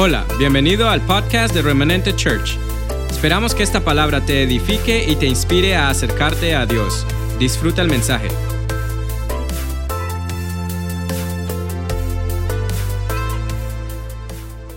[0.00, 2.56] Hola, bienvenido al podcast de Remanente Church.
[3.10, 7.04] Esperamos que esta palabra te edifique y te inspire a acercarte a Dios.
[7.40, 8.28] Disfruta el mensaje.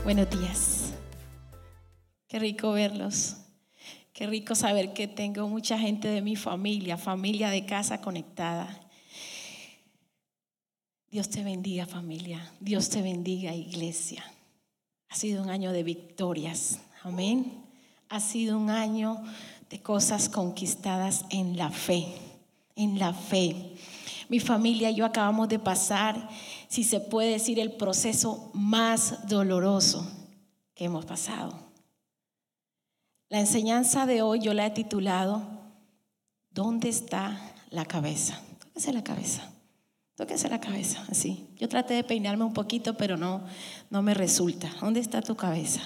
[0.04, 0.96] Buenos días.
[2.28, 3.38] Qué rico verlos.
[4.14, 8.90] Qué rico saber que tengo mucha gente de mi familia, familia de casa conectada.
[11.12, 12.52] Dios te bendiga familia.
[12.60, 14.24] Dios te bendiga iglesia.
[15.12, 16.80] Ha sido un año de victorias.
[17.04, 17.66] Amén.
[18.08, 19.22] Ha sido un año
[19.70, 22.08] de cosas conquistadas en la fe.
[22.78, 23.76] En la fe.
[24.30, 26.30] Mi familia y yo acabamos de pasar,
[26.70, 30.10] si se puede decir, el proceso más doloroso
[30.74, 31.60] que hemos pasado.
[33.28, 35.44] La enseñanza de hoy yo la he titulado
[36.52, 37.38] ¿Dónde está
[37.70, 38.42] la cabeza?
[38.62, 39.52] ¿Dónde está la cabeza?
[40.22, 41.48] Tóquese la cabeza, así.
[41.58, 43.42] Yo traté de peinarme un poquito, pero no,
[43.90, 44.70] no me resulta.
[44.80, 45.82] ¿Dónde está tu cabeza?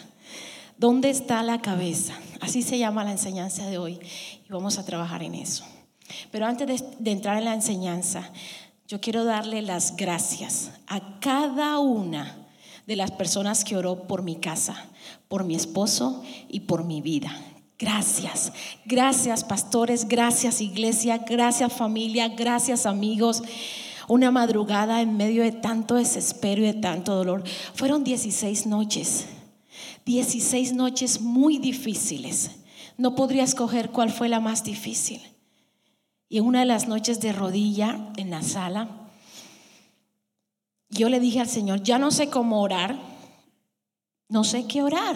[0.77, 2.15] ¿Dónde está la cabeza?
[2.41, 3.97] Así se llama la enseñanza de hoy
[4.45, 5.63] y vamos a trabajar en eso.
[6.33, 8.29] Pero antes de, de entrar en la enseñanza,
[8.89, 12.35] yo quiero darle las gracias a cada una
[12.87, 14.75] de las personas que oró por mi casa,
[15.29, 17.31] por mi esposo y por mi vida.
[17.79, 18.51] Gracias,
[18.85, 23.41] gracias pastores, gracias iglesia, gracias familia, gracias amigos
[24.07, 27.43] una madrugada en medio de tanto desespero y de tanto dolor.
[27.73, 29.25] Fueron 16 noches,
[30.05, 32.51] 16 noches muy difíciles.
[32.97, 35.21] No podría escoger cuál fue la más difícil.
[36.29, 38.89] Y en una de las noches de rodilla en la sala,
[40.89, 42.97] yo le dije al Señor, ya no sé cómo orar,
[44.29, 45.15] no sé qué orar.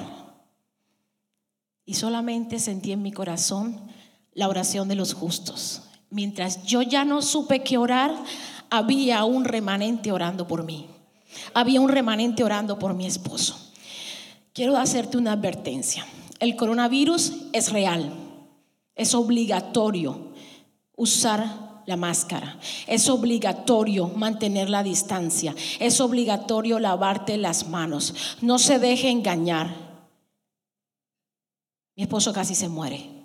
[1.85, 3.79] Y solamente sentí en mi corazón
[4.33, 5.83] la oración de los justos.
[6.11, 8.15] Mientras yo ya no supe qué orar,
[8.69, 10.87] había un remanente orando por mí.
[11.53, 13.57] Había un remanente orando por mi esposo.
[14.53, 16.05] Quiero hacerte una advertencia.
[16.39, 18.11] El coronavirus es real.
[18.95, 20.33] Es obligatorio
[20.95, 22.59] usar la máscara.
[22.87, 25.55] Es obligatorio mantener la distancia.
[25.79, 28.37] Es obligatorio lavarte las manos.
[28.41, 29.73] No se deje engañar.
[31.95, 33.18] Mi esposo casi se muere.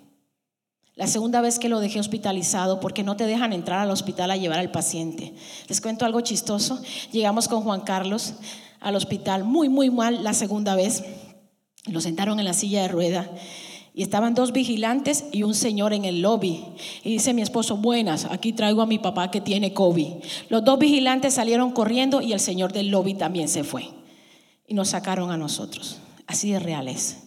[0.95, 4.37] La segunda vez que lo dejé hospitalizado porque no te dejan entrar al hospital a
[4.37, 5.33] llevar al paciente.
[5.67, 6.81] Les cuento algo chistoso.
[7.11, 8.35] Llegamos con Juan Carlos
[8.79, 11.03] al hospital muy, muy mal la segunda vez.
[11.87, 13.29] Lo sentaron en la silla de rueda
[13.93, 16.63] y estaban dos vigilantes y un señor en el lobby.
[17.03, 20.13] Y dice mi esposo, buenas, aquí traigo a mi papá que tiene COVID.
[20.47, 23.89] Los dos vigilantes salieron corriendo y el señor del lobby también se fue.
[24.65, 25.97] Y nos sacaron a nosotros.
[26.25, 27.23] Así de reales.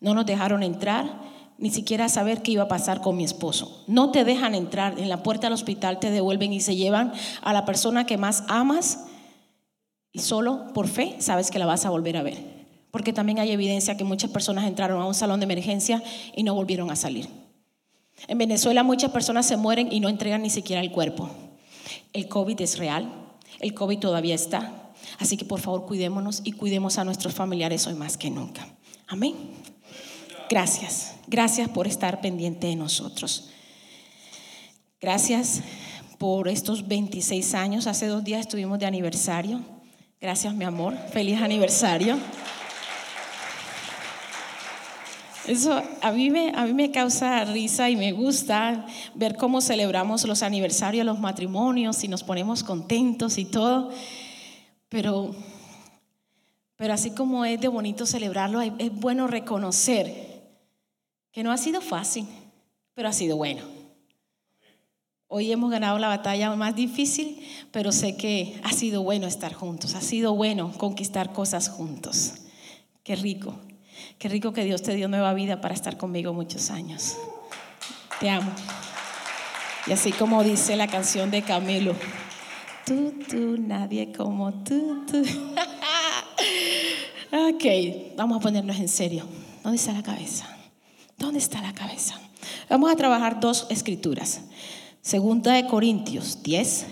[0.00, 3.84] No nos dejaron entrar ni siquiera saber qué iba a pasar con mi esposo.
[3.86, 7.52] No te dejan entrar, en la puerta del hospital te devuelven y se llevan a
[7.52, 9.06] la persona que más amas
[10.12, 12.54] y solo por fe sabes que la vas a volver a ver.
[12.90, 16.02] Porque también hay evidencia que muchas personas entraron a un salón de emergencia
[16.36, 17.28] y no volvieron a salir.
[18.28, 21.28] En Venezuela muchas personas se mueren y no entregan ni siquiera el cuerpo.
[22.12, 23.12] El COVID es real,
[23.60, 24.92] el COVID todavía está.
[25.18, 28.66] Así que por favor cuidémonos y cuidemos a nuestros familiares hoy más que nunca.
[29.08, 29.34] Amén.
[30.50, 33.48] Gracias, gracias por estar pendiente de nosotros.
[35.00, 35.62] Gracias
[36.18, 37.86] por estos 26 años.
[37.86, 39.60] Hace dos días estuvimos de aniversario.
[40.20, 40.96] Gracias, mi amor.
[41.12, 42.18] Feliz aniversario.
[45.46, 50.24] Eso a mí, me, a mí me causa risa y me gusta ver cómo celebramos
[50.24, 53.90] los aniversarios, los matrimonios y nos ponemos contentos y todo.
[54.88, 55.34] Pero,
[56.76, 60.33] pero así como es de bonito celebrarlo, es bueno reconocer
[61.34, 62.28] que no ha sido fácil,
[62.94, 63.62] pero ha sido bueno.
[65.26, 69.96] Hoy hemos ganado la batalla más difícil, pero sé que ha sido bueno estar juntos,
[69.96, 72.34] ha sido bueno conquistar cosas juntos.
[73.02, 73.58] Qué rico,
[74.18, 77.16] qué rico que Dios te dio nueva vida para estar conmigo muchos años.
[78.20, 78.52] Te amo.
[79.88, 81.96] Y así como dice la canción de Camilo,
[82.86, 85.20] tú, tú, nadie como tú, tú.
[87.36, 89.26] ok, vamos a ponernos en serio.
[89.64, 90.63] ¿Dónde está la cabeza?
[91.18, 92.20] ¿Dónde está la cabeza?
[92.68, 94.42] Vamos a trabajar dos escrituras.
[95.02, 96.86] Segunda de Corintios 10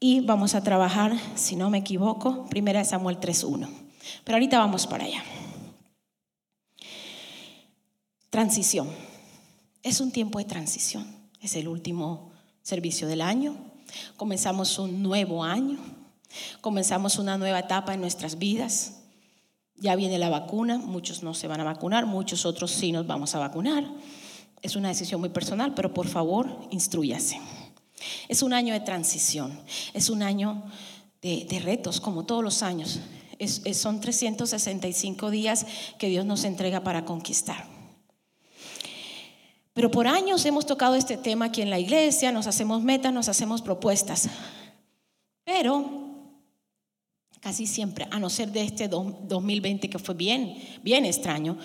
[0.00, 3.68] y vamos a trabajar, si no me equivoco, Primera de Samuel 3.1.
[4.24, 5.22] Pero ahorita vamos para allá.
[8.30, 8.88] Transición.
[9.82, 11.06] Es un tiempo de transición.
[11.40, 12.32] Es el último
[12.62, 13.56] servicio del año.
[14.16, 15.78] Comenzamos un nuevo año.
[16.60, 18.99] Comenzamos una nueva etapa en nuestras vidas.
[19.80, 23.34] Ya viene la vacuna, muchos no se van a vacunar, muchos otros sí nos vamos
[23.34, 23.90] a vacunar.
[24.62, 27.40] Es una decisión muy personal, pero por favor, instruyase.
[28.28, 29.58] Es un año de transición,
[29.94, 30.62] es un año
[31.22, 33.00] de, retos, como todos los años.
[33.72, 35.66] son 365 días
[35.98, 37.66] que Dios nos entrega para conquistar.
[39.72, 43.28] Pero por años hemos tocado este tema aquí en la iglesia, nos hacemos metas, nos
[43.28, 44.28] hacemos propuestas.
[45.44, 45.99] Pero
[47.40, 51.58] casi siempre, a no ser de este 2020 que fue bien, bien extraño,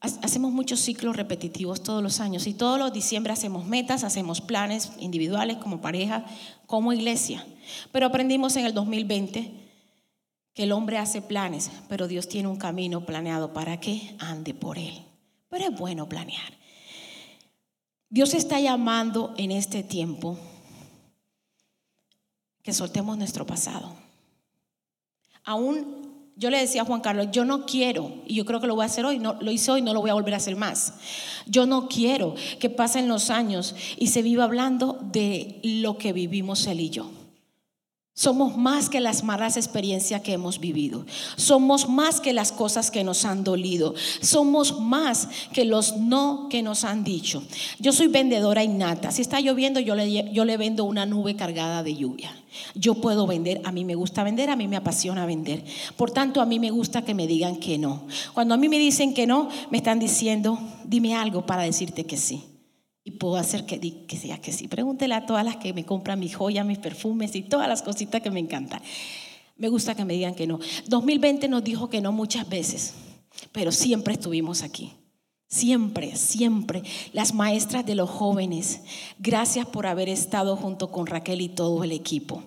[0.00, 4.92] hacemos muchos ciclos repetitivos todos los años y todos los diciembre hacemos metas, hacemos planes
[4.98, 6.24] individuales como pareja,
[6.66, 7.44] como iglesia.
[7.92, 9.52] Pero aprendimos en el 2020
[10.54, 14.78] que el hombre hace planes, pero Dios tiene un camino planeado para que ande por
[14.78, 15.04] él.
[15.50, 16.58] Pero es bueno planear.
[18.08, 20.38] Dios está llamando en este tiempo
[22.62, 24.09] que soltemos nuestro pasado.
[25.44, 26.00] Aún
[26.36, 28.84] yo le decía a Juan Carlos, yo no quiero, y yo creo que lo voy
[28.84, 30.94] a hacer hoy, no, lo hice hoy, no lo voy a volver a hacer más.
[31.46, 36.66] Yo no quiero que pasen los años y se viva hablando de lo que vivimos
[36.66, 37.19] él y yo.
[38.20, 41.06] Somos más que las malas experiencias que hemos vivido.
[41.36, 43.94] Somos más que las cosas que nos han dolido.
[44.20, 47.42] Somos más que los no que nos han dicho.
[47.78, 49.10] Yo soy vendedora innata.
[49.10, 52.30] Si está lloviendo, yo le, yo le vendo una nube cargada de lluvia.
[52.74, 55.64] Yo puedo vender, a mí me gusta vender, a mí me apasiona vender.
[55.96, 58.02] Por tanto, a mí me gusta que me digan que no.
[58.34, 62.18] Cuando a mí me dicen que no, me están diciendo, dime algo para decirte que
[62.18, 62.49] sí
[63.04, 64.68] y puedo hacer que, que sea que sí.
[64.68, 68.20] Pregúntele a todas las que me compran mis joyas, mis perfumes y todas las cositas
[68.20, 68.82] que me encantan.
[69.56, 70.58] Me gusta que me digan que no.
[70.86, 72.94] 2020 nos dijo que no muchas veces,
[73.52, 74.92] pero siempre estuvimos aquí.
[75.48, 76.82] Siempre, siempre.
[77.12, 78.82] Las maestras de los jóvenes,
[79.18, 82.44] gracias por haber estado junto con Raquel y todo el equipo.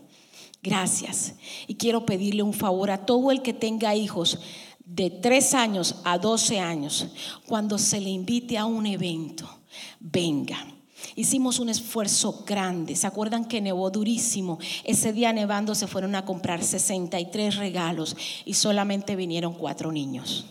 [0.61, 1.35] Gracias.
[1.67, 4.39] Y quiero pedirle un favor a todo el que tenga hijos
[4.85, 7.07] de 3 años a 12 años,
[7.45, 9.62] cuando se le invite a un evento
[9.99, 10.65] venga.
[11.15, 12.95] Hicimos un esfuerzo grande.
[12.95, 14.59] ¿Se acuerdan que nevó durísimo?
[14.83, 18.15] Ese día nevando se fueron a comprar 63 regalos
[18.45, 20.45] y solamente vinieron cuatro niños.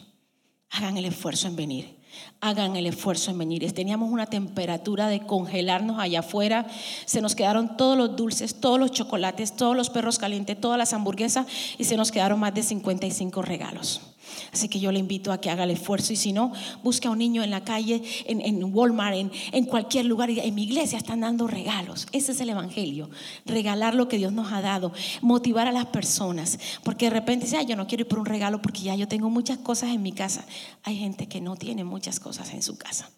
[0.70, 2.02] Hagan el esfuerzo en venir.
[2.40, 3.72] Hagan el esfuerzo en venir.
[3.72, 6.66] Teníamos una temperatura de congelarnos allá afuera.
[7.06, 10.92] Se nos quedaron todos los dulces, todos los chocolates, todos los perros calientes, todas las
[10.92, 11.46] hamburguesas
[11.78, 14.11] y se nos quedaron más de 55 regalos.
[14.52, 16.52] Así que yo le invito a que haga el esfuerzo y si no,
[16.82, 20.30] busque a un niño en la calle, en, Walmart, en, cualquier lugar.
[20.30, 22.06] En mi iglesia están dando regalos.
[22.12, 23.10] Ese es el Evangelio.
[23.46, 24.92] Regalar lo que Dios nos ha dado.
[25.20, 26.58] Motivar a las personas.
[26.84, 29.30] Porque de repente dice, yo no quiero ir por un regalo porque ya yo tengo
[29.30, 30.44] muchas cosas en mi casa.
[30.82, 33.10] Hay gente que no tiene muchas cosas en su casa.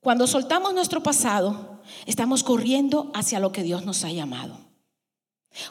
[0.00, 4.71] Cuando soltamos nuestro pasado, estamos corriendo hacia lo que Dios nos ha llamado.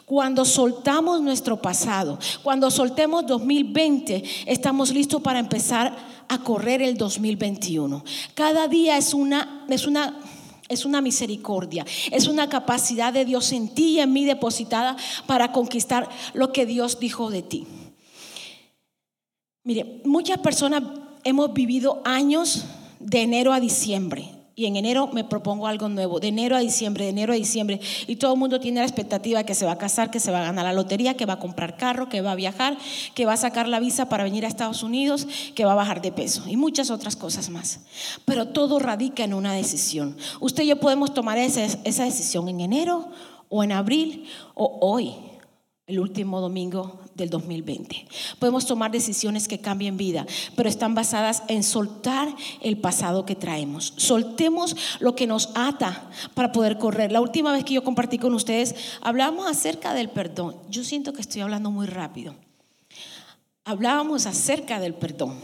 [0.04, 5.96] Cuando soltamos nuestro pasado, cuando soltemos 2020, estamos listos para empezar
[6.28, 8.04] a correr el 2021.
[8.34, 10.20] Cada día es una, es una,
[10.68, 14.96] es una misericordia, es una capacidad de Dios en ti y en mí depositada
[15.26, 17.66] para conquistar lo que Dios dijo de ti.
[19.64, 20.82] Mire, muchas personas
[21.24, 22.66] hemos vivido años
[23.00, 27.04] de enero a diciembre y en enero me propongo algo nuevo, de enero a diciembre,
[27.04, 29.78] de enero a diciembre, y todo el mundo tiene la expectativa que se va a
[29.78, 32.32] casar, que se va a ganar la lotería, que va a comprar carro, que va
[32.32, 32.76] a viajar,
[33.14, 36.02] que va a sacar la visa para venir a Estados Unidos, que va a bajar
[36.02, 37.80] de peso y muchas otras cosas más.
[38.24, 40.16] Pero todo radica en una decisión.
[40.40, 43.08] Usted y yo podemos tomar esa, esa decisión en enero
[43.48, 44.24] o en abril
[44.54, 45.14] o hoy
[45.86, 48.06] el último domingo del 2020.
[48.38, 50.26] Podemos tomar decisiones que cambien vida,
[50.56, 52.28] pero están basadas en soltar
[52.60, 53.94] el pasado que traemos.
[53.96, 57.12] Soltemos lo que nos ata para poder correr.
[57.12, 60.56] La última vez que yo compartí con ustedes, hablamos acerca del perdón.
[60.68, 62.34] Yo siento que estoy hablando muy rápido.
[63.64, 65.36] Hablábamos acerca del perdón.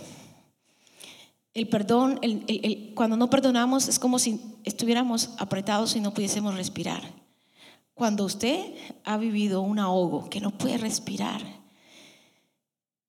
[1.54, 2.20] El perdón,
[2.94, 7.02] cuando no perdonamos, es como si estuviéramos apretados y no pudiésemos respirar.
[7.94, 11.42] Cuando usted ha vivido un ahogo que no puede respirar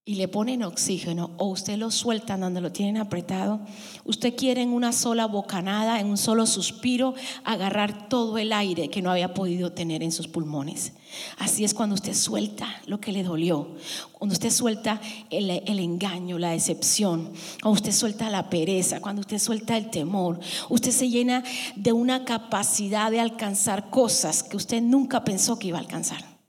[0.10, 3.60] y le ponen oxígeno o usted lo suelta donde lo tienen apretado,
[4.06, 7.14] usted quiere en una sola bocanada, en un solo suspiro,
[7.44, 10.94] agarrar todo el aire que no había podido tener en sus pulmones.
[11.38, 13.76] Así es cuando usted suelta lo que le dolió,
[14.12, 15.00] cuando usted suelta
[15.30, 20.40] el, engaño, la decepción, cuando usted suelta la pereza, cuando usted suelta el temor,
[20.70, 21.44] usted se llena
[21.76, 26.40] de una capacidad de alcanzar cosas que usted nunca pensó que iba a alcanzar.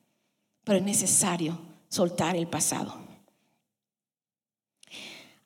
[0.64, 1.59] Pero es necesario
[1.90, 3.00] soltar el pasado.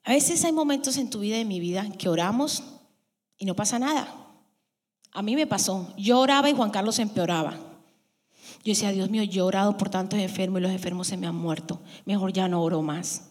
[0.04, 2.62] A veces hay momentos en tu vida y en mi vida que oramos
[3.38, 4.14] y no pasa nada.
[5.12, 5.92] A mí me pasó.
[5.96, 7.52] Yo oraba y Juan Carlos empeoraba.
[8.64, 11.26] Yo decía, Dios mío, yo he orado por tantos enfermos y los enfermos se me
[11.26, 11.80] han muerto.
[12.04, 13.30] Mejor ya no oro más.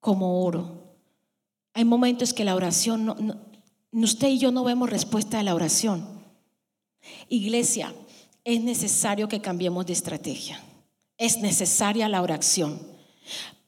[0.00, 0.84] Como oro.
[1.72, 3.40] Hay momentos que la oración,
[3.92, 6.06] usted y yo no vemos respuesta a la oración.
[7.28, 7.94] Iglesia,
[8.44, 10.60] es necesario que cambiemos de estrategia.
[11.16, 12.78] Es necesaria la oración.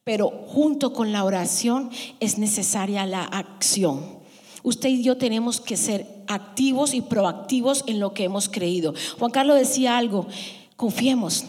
[0.06, 4.20] Pero junto con la oración es necesaria la acción.
[4.62, 8.94] Usted y yo tenemos que ser activos y proactivos en lo que hemos creído.
[9.18, 10.28] Juan Carlos decía algo,
[10.76, 11.44] confiemos.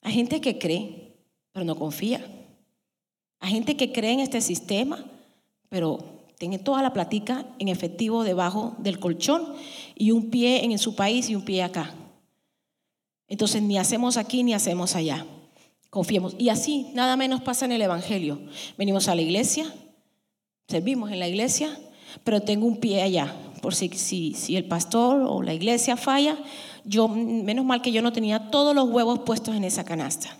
[0.00, 1.12] Hay gente que cree,
[1.52, 2.26] pero no confía.
[3.40, 5.04] Hay gente que cree en este sistema,
[5.68, 5.98] pero
[6.38, 9.52] tiene toda la platica en efectivo debajo del colchón
[9.94, 11.92] y un pie en su país y un pie acá.
[13.28, 15.26] Entonces ni hacemos aquí ni hacemos allá.
[15.90, 16.36] Confiemos.
[16.38, 18.40] Y así, nada menos pasa en el Evangelio.
[18.78, 19.72] Venimos a la iglesia,
[20.68, 21.76] servimos en la iglesia,
[22.22, 23.34] pero tengo un pie allá.
[23.60, 26.38] Por si, si, si el pastor o la iglesia falla,
[26.84, 30.36] yo, menos mal que yo no tenía todos los huevos puestos en esa canasta.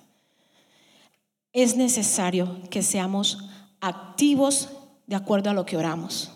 [1.52, 3.38] Es necesario que seamos
[3.80, 4.68] activos
[5.06, 6.30] de acuerdo a lo que oramos.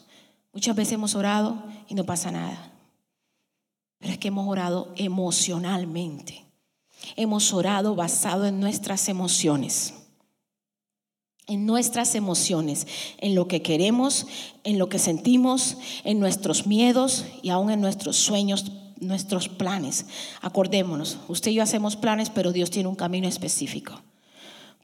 [0.53, 2.73] Muchas veces hemos orado y no pasa nada.
[3.99, 6.44] Pero es que hemos orado emocionalmente.
[7.17, 9.95] Hemos orado basado en nuestras emociones.
[11.47, 12.87] En nuestras emociones,
[13.19, 14.27] en lo que queremos,
[14.65, 20.07] en lo que sentimos, en nuestros miedos y aún en nuestros sueños, nuestros planes.
[20.41, 24.01] Acordémonos, usted y yo hacemos planes, pero Dios tiene un camino específico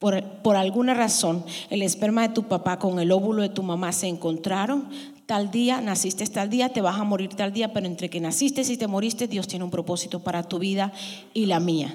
[0.00, 4.09] por, alguna razón el esperma de tu papá con el óvulo de tu mamá se
[4.09, 4.89] encontraron,
[5.27, 8.62] tal día, naciste tal día, te vas a morir tal día, pero entre que naciste
[8.62, 10.91] y te moriste, Dios tiene un propósito para tu vida
[11.35, 11.95] y la mía.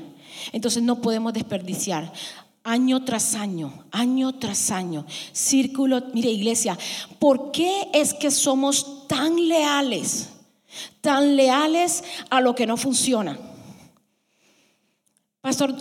[0.51, 2.12] Entonces no podemos desperdiciar
[2.65, 6.77] año tras año, año tras año, círculo, mire iglesia,
[7.20, 10.30] ¿por qué es que somos tan leales,
[11.00, 13.39] tan leales a lo que no funciona?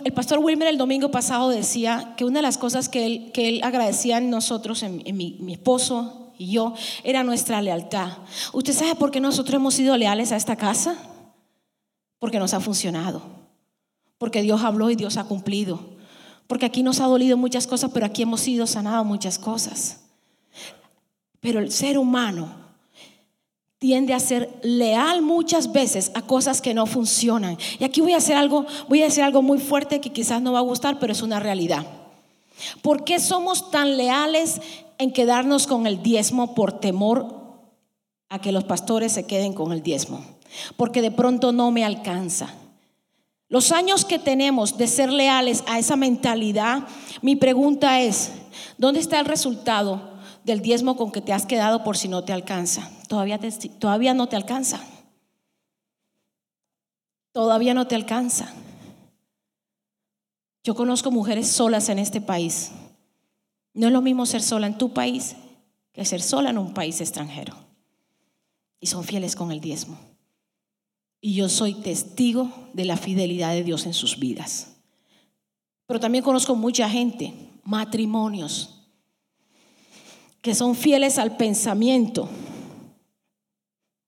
[0.04, 3.48] el pastor Wilmer el domingo pasado decía que una de las cosas que él, que
[3.48, 8.18] él agradecía en nosotros, en, mi, mi esposo y yo, era nuestra lealtad.
[8.52, 10.98] ¿Usted sabe por qué nosotros hemos sido leales a esta casa?
[12.18, 13.43] Porque nos ha funcionado.
[14.24, 15.80] Porque Dios habló y Dios ha cumplido.
[16.46, 20.00] Porque aquí nos ha dolido muchas cosas, pero aquí hemos sido sanados muchas cosas.
[21.40, 22.48] Pero el ser humano
[23.78, 27.58] tiende a ser leal muchas veces a cosas que no funcionan.
[27.78, 30.54] Y aquí voy a hacer algo, voy a decir algo muy fuerte que quizás no
[30.54, 31.86] va a gustar, pero es una realidad.
[32.80, 34.62] ¿Por qué somos tan leales
[34.96, 37.58] en quedarnos con el diezmo por temor
[38.30, 40.24] a que los pastores se queden con el diezmo?
[40.78, 42.54] Porque de pronto no me alcanza.
[43.54, 46.88] Los años que tenemos de ser leales a esa mentalidad,
[47.22, 48.32] mi pregunta es,
[48.78, 52.32] ¿dónde está el resultado del diezmo con que te has quedado por si no te
[52.32, 52.90] alcanza.
[53.06, 53.38] Todavía,
[53.78, 54.80] todavía no te alcanza.
[57.30, 58.52] Todavía no te alcanza.
[60.64, 62.72] Yo conozco mujeres solas en este país.
[63.72, 65.36] No es lo mismo ser sola en tu país
[65.92, 67.54] que ser sola en un país extranjero.
[68.80, 70.13] Y son fieles con el diezmo.
[71.24, 74.76] Y yo soy testigo de la fidelidad de Dios en sus vidas.
[75.86, 78.82] Pero también conozco mucha gente, matrimonios,
[80.42, 82.28] que son fieles al pensamiento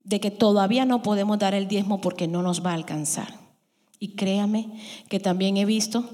[0.04, 3.32] de que todavía no podemos dar el diezmo porque no nos va a alcanzar.
[3.98, 4.68] Y créame
[5.08, 6.04] que también he visto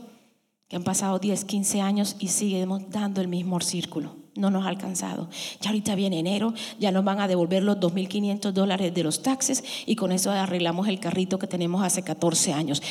[0.73, 4.17] que han pasado 10, 15 años y seguimos dando el mismo círculo.
[4.37, 5.29] No nos ha alcanzado.
[5.61, 9.63] Ya ahorita viene enero, ya nos van a devolver los 2.500 dólares de los taxes
[9.85, 12.83] y con eso arreglamos el carrito que tenemos hace 14 años.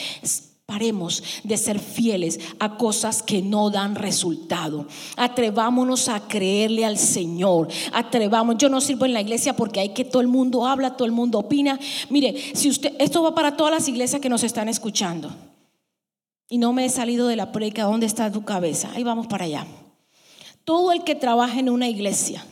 [0.67, 4.85] Paremos de ser fieles a cosas que no dan resultado.
[5.17, 7.67] Atrevámonos a creerle al Señor.
[7.93, 8.57] Atrevamos.
[8.59, 11.13] Yo no sirvo en la iglesia porque hay que todo el mundo habla, todo el
[11.13, 11.79] mundo opina.
[12.11, 15.31] Mire, si usted, esto va para todas las iglesias que nos están escuchando.
[16.51, 17.85] Y no me he salido de la predica.
[17.85, 18.91] ¿Dónde está tu cabeza?
[18.93, 19.65] Ahí vamos para allá.
[20.65, 22.45] Todo el que trabaja en una iglesia,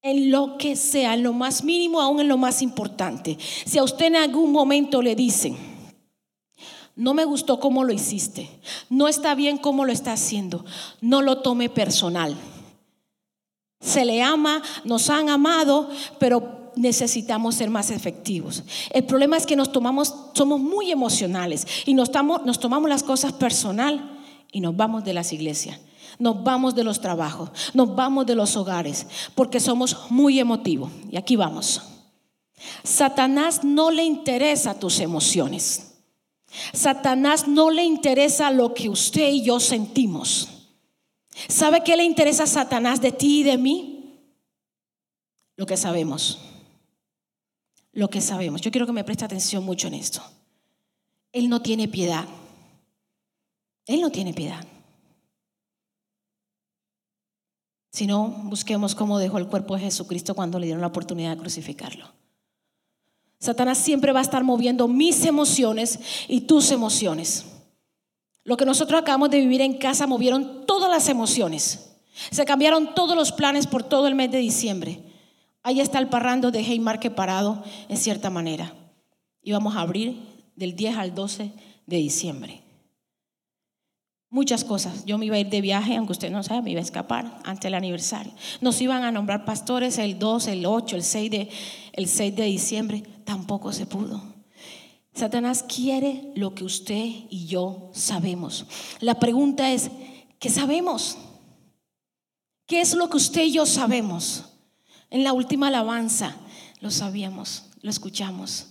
[0.00, 3.36] en lo que sea, en lo más mínimo, aún en lo más importante.
[3.66, 5.56] Si a usted en algún momento le dicen,
[6.94, 8.48] no me gustó cómo lo hiciste,
[8.88, 10.64] no está bien cómo lo está haciendo,
[11.00, 12.36] no lo tome personal.
[13.80, 18.62] Se le ama, nos han amado, pero necesitamos ser más efectivos.
[18.90, 24.18] El problema es que nos tomamos, somos muy emocionales y nos, tomamos las cosas personal
[24.52, 25.80] y nos vamos de las iglesias,
[26.18, 30.90] nos vamos de los trabajos, nos vamos de los hogares, porque somos muy emotivos.
[31.10, 31.82] Y aquí vamos.
[32.82, 35.94] Satanás no le interesa tus emociones.
[36.72, 40.48] Satanás no le interesa lo que usted y yo sentimos.
[41.48, 43.94] ¿Sabe qué le interesa a Satanás de ti y de mí?
[45.56, 46.38] Lo que sabemos.
[47.98, 48.60] Lo que sabemos.
[48.60, 50.22] Yo quiero que me preste atención mucho en esto.
[51.32, 52.26] Él no tiene piedad.
[53.86, 54.64] Él no tiene piedad.
[57.90, 61.40] Si no, busquemos cómo dejó el cuerpo de Jesucristo cuando le dieron la oportunidad de
[61.40, 62.06] crucificarlo.
[63.40, 67.46] Satanás siempre va a estar moviendo mis emociones y tus emociones.
[68.44, 71.96] Lo que nosotros acabamos de vivir en casa movieron todas las emociones.
[72.30, 75.07] Se cambiaron todos los planes por todo el mes de diciembre.
[75.62, 78.72] Ahí está el parrando de Haymarket parado en cierta manera.
[79.42, 80.16] Íbamos a abrir
[80.56, 81.52] del 10 al 12
[81.86, 82.62] de diciembre.
[84.30, 85.06] Muchas cosas.
[85.06, 87.40] Yo me iba a ir de viaje, aunque usted no sabe, me iba a escapar
[87.44, 88.32] antes del aniversario.
[88.60, 91.48] Nos iban a nombrar pastores el 2, el 8, el 6 de,
[91.92, 93.02] el 6 de diciembre.
[93.24, 94.22] Tampoco se pudo.
[95.14, 98.66] Satanás quiere lo que usted y yo sabemos.
[99.00, 99.90] La pregunta es,
[100.38, 101.16] ¿qué sabemos?
[102.66, 104.44] ¿Qué es lo que usted y yo sabemos?
[105.10, 106.36] En la última alabanza
[106.80, 108.66] lo sabíamos, lo escuchamos.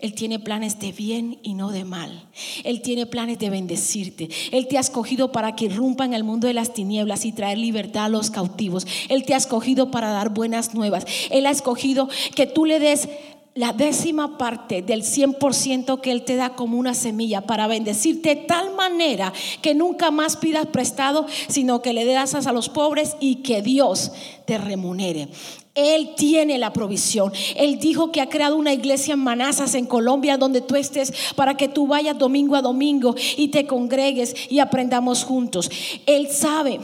[0.00, 2.28] Él tiene planes de bien y no de mal.
[2.64, 4.28] Él tiene planes de bendecirte.
[4.52, 7.58] Él te ha escogido para que irrumpa en el mundo de las tinieblas y traer
[7.58, 8.86] libertad a los cautivos.
[9.08, 11.04] Él te ha escogido para dar buenas nuevas.
[11.30, 13.08] Él ha escogido que tú le des
[13.54, 18.42] la décima parte del 100% que Él te da como una semilla para bendecirte de
[18.42, 23.36] tal manera que nunca más pidas prestado, sino que le das a los pobres y
[23.36, 24.12] que Dios
[24.46, 25.28] te remunere.
[25.74, 27.32] Él tiene la provisión.
[27.56, 31.56] Él dijo que ha creado una iglesia en Manazas, en Colombia, donde tú estés, para
[31.56, 35.70] que tú vayas domingo a domingo y te congregues y aprendamos juntos.
[36.06, 36.80] Él sabe.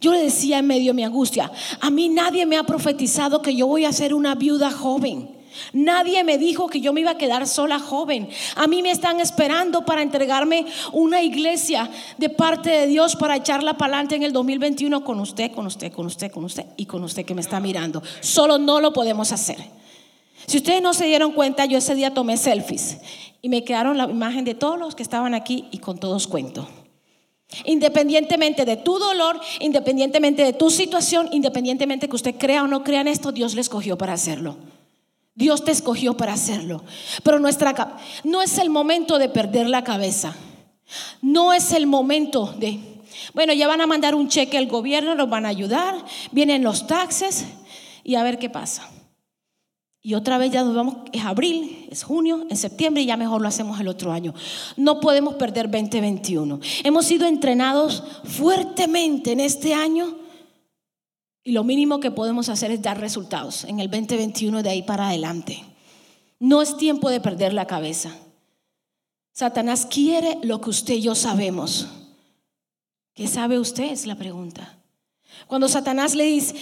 [0.00, 3.54] Yo le decía en medio de mi angustia, a mí nadie me ha profetizado que
[3.54, 5.39] yo voy a ser una viuda joven.
[5.72, 8.28] Nadie me dijo que yo me iba a quedar sola joven.
[8.56, 13.74] A mí me están esperando para entregarme una iglesia de parte de Dios para echarla
[13.74, 17.02] para adelante en el 2021 con usted, con usted, con usted, con usted y con
[17.04, 18.02] usted que me está mirando.
[18.20, 19.58] Solo no lo podemos hacer.
[20.46, 22.98] Si ustedes no se dieron cuenta, yo ese día tomé selfies
[23.42, 26.68] y me quedaron la imagen de todos los que estaban aquí y con todos cuento.
[27.64, 33.00] Independientemente de tu dolor, independientemente de tu situación, independientemente que usted crea o no crea
[33.00, 34.56] en esto, Dios le escogió para hacerlo.
[35.40, 36.84] Dios te escogió para hacerlo.
[37.22, 40.36] Pero nuestra no es el momento de perder la cabeza.
[41.22, 42.78] No es el momento de,
[43.32, 45.94] bueno, ya van a mandar un cheque al gobierno, nos van a ayudar,
[46.30, 47.46] vienen los taxes
[48.04, 48.90] y a ver qué pasa.
[50.02, 53.40] Y otra vez ya nos vamos, es abril, es junio, en septiembre y ya mejor
[53.40, 54.34] lo hacemos el otro año.
[54.76, 56.60] No podemos perder 2021.
[56.84, 60.19] Hemos sido entrenados fuertemente en este año
[61.42, 65.08] y lo mínimo que podemos hacer es dar resultados en el 2021 de ahí para
[65.08, 65.64] adelante.
[66.38, 68.16] No es tiempo de perder la cabeza.
[69.32, 71.88] Satanás quiere lo que usted y yo sabemos.
[73.14, 73.84] ¿Qué sabe usted?
[73.84, 74.78] Es la pregunta.
[75.46, 76.54] Cuando Satanás le dice,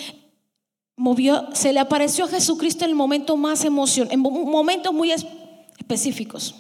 [0.97, 6.55] movió, se le apareció a Jesucristo en el momento más emocionante, en momentos muy específicos.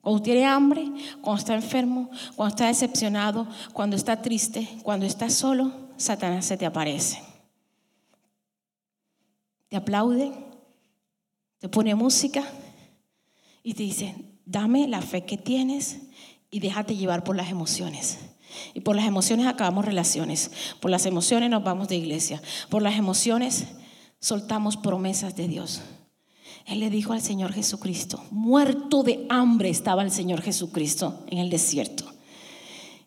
[0.00, 5.87] Cuando tiene hambre, cuando está enfermo, cuando está decepcionado, cuando está triste, cuando está solo,
[5.98, 7.20] Satanás se te aparece.
[9.68, 10.32] Te aplaude,
[11.58, 12.42] te pone música
[13.62, 14.14] y te dice,
[14.46, 15.98] dame la fe que tienes
[16.50, 18.18] y déjate llevar por las emociones.
[18.72, 20.50] Y por las emociones acabamos relaciones.
[20.80, 22.40] Por las emociones nos vamos de iglesia.
[22.70, 23.66] Por las emociones
[24.20, 25.82] soltamos promesas de Dios.
[26.64, 31.50] Él le dijo al Señor Jesucristo, muerto de hambre estaba el Señor Jesucristo en el
[31.50, 32.04] desierto.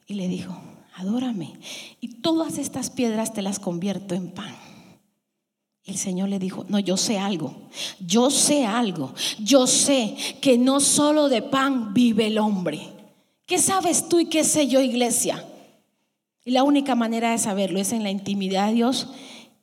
[0.08, 0.60] Y le dijo,
[1.02, 1.54] adórame.
[2.00, 4.56] Y todas estas piedras te las convierto en pan.
[5.84, 7.56] El Señor le dijo, no, yo sé algo,
[8.00, 12.82] yo sé algo, yo sé que no solo de pan vive el hombre.
[13.48, 15.44] ¿Qué sabes tú y qué sé yo, iglesia?
[16.46, 19.08] Y la única manera de saberlo es en la intimidad de Dios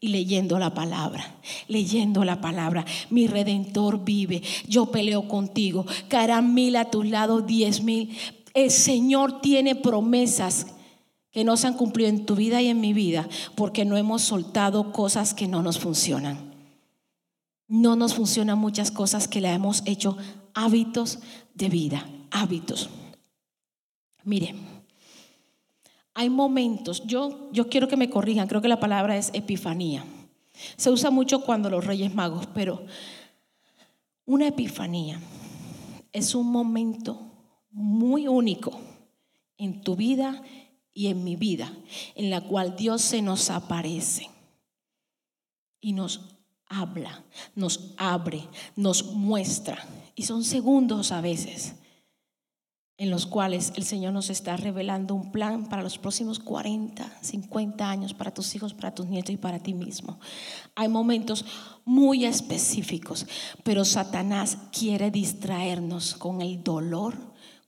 [0.00, 1.36] y leyendo la palabra,
[1.68, 2.84] leyendo la palabra.
[3.10, 8.16] Mi redentor vive, yo peleo contigo, caerán mil a tus lados, diez mil.
[8.54, 10.66] El Señor tiene promesas
[11.30, 14.22] que no se han cumplido en tu vida y en mi vida porque no hemos
[14.22, 16.54] soltado cosas que no nos funcionan.
[17.66, 20.16] No nos funcionan muchas cosas que le hemos hecho
[20.54, 21.18] hábitos
[21.54, 22.88] de vida, hábitos.
[24.24, 24.54] Mire,
[26.14, 30.04] hay momentos, yo, yo quiero que me corrijan, creo que la palabra es epifanía.
[30.76, 32.84] Se usa mucho cuando los reyes magos, pero
[34.24, 35.20] una epifanía
[36.12, 37.20] es un momento
[37.70, 38.72] muy único
[39.56, 40.42] en tu vida
[40.98, 41.72] y en mi vida,
[42.16, 44.28] en la cual Dios se nos aparece
[45.80, 46.22] y nos
[46.66, 47.22] habla,
[47.54, 48.42] nos abre,
[48.74, 49.78] nos muestra.
[50.16, 51.76] Y son segundos a veces
[52.96, 57.88] en los cuales el Señor nos está revelando un plan para los próximos 40, 50
[57.88, 60.18] años, para tus hijos, para tus nietos y para ti mismo.
[60.74, 61.44] Hay momentos
[61.84, 63.24] muy específicos,
[63.62, 67.14] pero Satanás quiere distraernos con el dolor,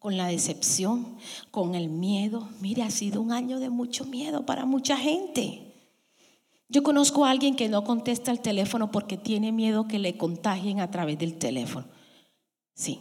[0.00, 1.16] con la decepción,
[1.52, 2.48] con el miedo.
[2.60, 5.70] Mire, ha sido un año de mucho miedo para mucha gente.
[6.68, 10.80] Yo conozco a alguien que no contesta el teléfono porque tiene miedo que le contagien
[10.80, 11.86] a través del teléfono.
[12.74, 13.00] Sí,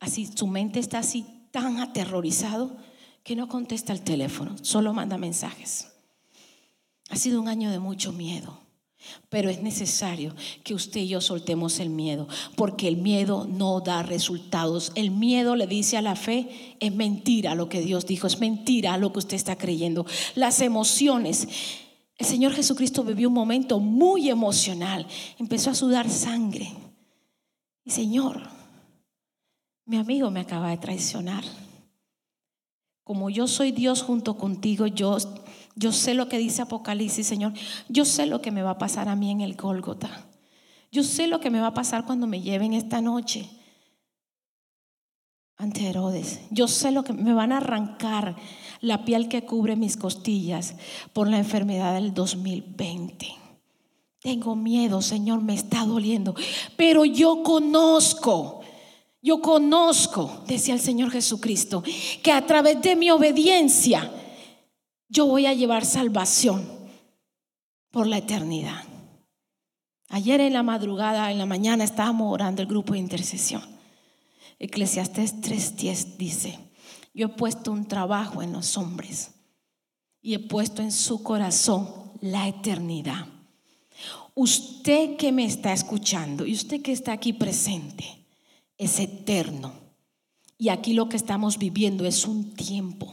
[0.00, 2.76] así su mente está así tan aterrorizado
[3.22, 5.92] que no contesta el teléfono, solo manda mensajes.
[7.10, 8.67] Ha sido un año de mucho miedo.
[9.28, 10.34] Pero es necesario
[10.64, 14.92] que usted y yo soltemos el miedo, porque el miedo no da resultados.
[14.94, 18.96] El miedo le dice a la fe, es mentira lo que Dios dijo, es mentira
[18.96, 20.06] lo que usted está creyendo.
[20.34, 21.48] Las emociones.
[22.16, 25.06] El Señor Jesucristo vivió un momento muy emocional,
[25.38, 26.72] empezó a sudar sangre.
[27.84, 28.42] Y Señor,
[29.84, 31.44] mi amigo me acaba de traicionar.
[33.04, 35.16] Como yo soy Dios junto contigo, yo
[35.78, 37.52] yo sé lo que dice Apocalipsis, Señor.
[37.88, 40.26] Yo sé lo que me va a pasar a mí en el Gólgota.
[40.90, 43.48] Yo sé lo que me va a pasar cuando me lleven esta noche
[45.56, 46.40] ante Herodes.
[46.50, 48.34] Yo sé lo que me van a arrancar
[48.80, 50.74] la piel que cubre mis costillas
[51.12, 53.28] por la enfermedad del 2020.
[54.20, 56.34] Tengo miedo, Señor, me está doliendo,
[56.76, 58.62] pero yo conozco,
[59.22, 61.84] yo conozco, decía el Señor Jesucristo,
[62.22, 64.10] que a través de mi obediencia,
[65.08, 66.68] yo voy a llevar salvación
[67.90, 68.84] por la eternidad.
[70.10, 73.62] Ayer en la madrugada, en la mañana, estábamos orando el grupo de intercesión.
[74.58, 76.58] Eclesiastés 3:10 dice,
[77.14, 79.32] yo he puesto un trabajo en los hombres
[80.20, 83.26] y he puesto en su corazón la eternidad.
[84.34, 88.26] Usted que me está escuchando y usted que está aquí presente
[88.76, 89.72] es eterno.
[90.56, 93.12] Y aquí lo que estamos viviendo es un tiempo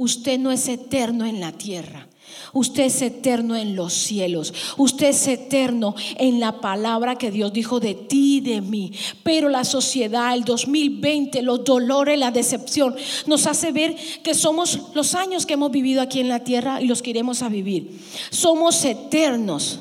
[0.00, 2.08] Usted no es eterno en la tierra.
[2.54, 4.54] Usted es eterno en los cielos.
[4.78, 8.92] Usted es eterno en la palabra que Dios dijo de ti y de mí.
[9.22, 15.14] Pero la sociedad, el 2020, los dolores, la decepción, nos hace ver que somos los
[15.14, 18.00] años que hemos vivido aquí en la tierra y los que iremos a vivir.
[18.30, 19.80] Somos eternos.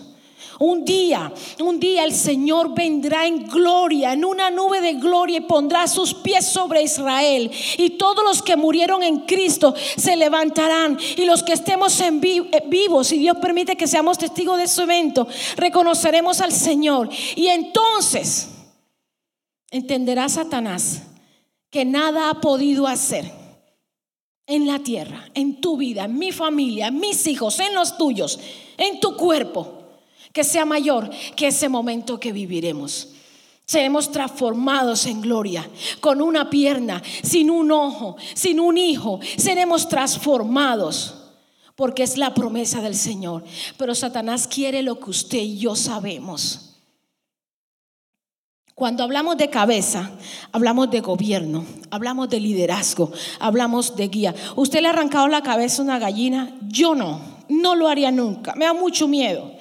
[0.59, 5.41] Un día, un día el Señor vendrá en gloria, en una nube de gloria y
[5.41, 7.49] pondrá sus pies sobre Israel.
[7.77, 10.99] Y todos los que murieron en Cristo se levantarán.
[11.15, 14.81] Y los que estemos en eh, vivos, si Dios permite que seamos testigos de su
[14.81, 17.09] evento, reconoceremos al Señor.
[17.37, 18.49] Y entonces
[19.71, 21.03] entenderá Satanás
[21.69, 23.31] que nada ha podido hacer
[24.45, 28.41] en la tierra, en tu vida, en mi familia, en mis hijos, en los tuyos,
[28.77, 29.78] en tu cuerpo
[30.33, 33.09] que sea mayor que ese momento que viviremos.
[33.65, 39.19] Seremos transformados en gloria, con una pierna, sin un ojo, sin un hijo.
[39.37, 41.15] Seremos transformados
[41.75, 43.43] porque es la promesa del Señor.
[43.77, 46.69] Pero Satanás quiere lo que usted y yo sabemos.
[48.73, 50.11] Cuando hablamos de cabeza,
[50.51, 54.35] hablamos de gobierno, hablamos de liderazgo, hablamos de guía.
[54.55, 56.57] ¿Usted le ha arrancado la cabeza a una gallina?
[56.67, 58.55] Yo no, no lo haría nunca.
[58.55, 59.51] Me da mucho miedo.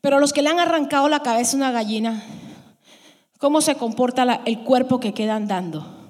[0.00, 2.22] Pero los que le han arrancado la cabeza a una gallina,
[3.38, 6.00] ¿cómo se comporta el cuerpo que queda andando?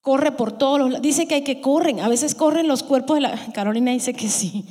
[0.00, 2.00] Corre por todos los Dice que hay que corren.
[2.00, 3.52] A veces corren los cuerpos de la.
[3.52, 4.64] Carolina dice que sí.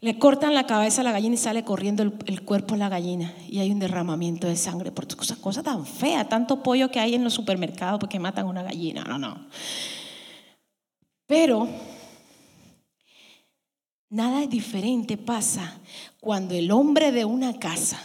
[0.00, 3.32] Le cortan la cabeza a la gallina y sale corriendo el, cuerpo de la gallina.
[3.48, 6.28] Y hay un derramamiento de sangre por cosa, cosa tan fea.
[6.28, 9.04] Tanto pollo que hay en los supermercados porque matan una gallina.
[9.04, 9.46] No, no.
[11.26, 11.68] Pero
[14.10, 15.78] Nada diferente pasa
[16.18, 18.00] cuando el hombre de una casa,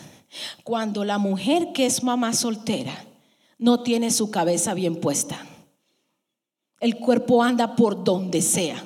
[0.64, 2.94] cuando la mujer que es mamá soltera,
[3.58, 5.46] no tiene su cabeza bien puesta.
[6.82, 8.84] El cuerpo anda por donde sea.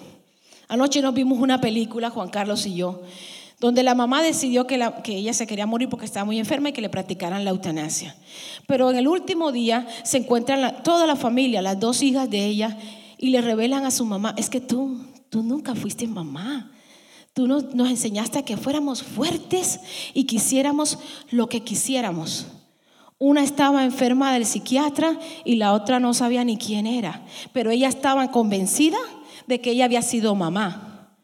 [0.68, 3.02] Anoche nos vimos una película, Juan Carlos y yo,
[3.60, 4.76] donde la mamá decidió que,
[5.06, 8.16] ella se quería morir porque estaba muy enferma y que le practicaran la eutanasia.
[8.68, 12.78] Pero en el último día se encuentran toda la familia, las dos hijas de ella,
[13.18, 15.00] y le revelan a su mamá, es que tú,
[15.32, 16.72] tú nunca fuiste mamá.
[17.38, 19.80] Tú nos, enseñaste a que fuéramos fuertes
[20.16, 20.98] y quisiéramos
[21.30, 22.48] lo que quisiéramos.
[23.20, 27.24] Una estaba enferma del psiquiatra y la otra no sabía ni quién era,
[27.54, 28.98] pero ella estaba convencida
[29.46, 31.16] de que ella había sido mamá.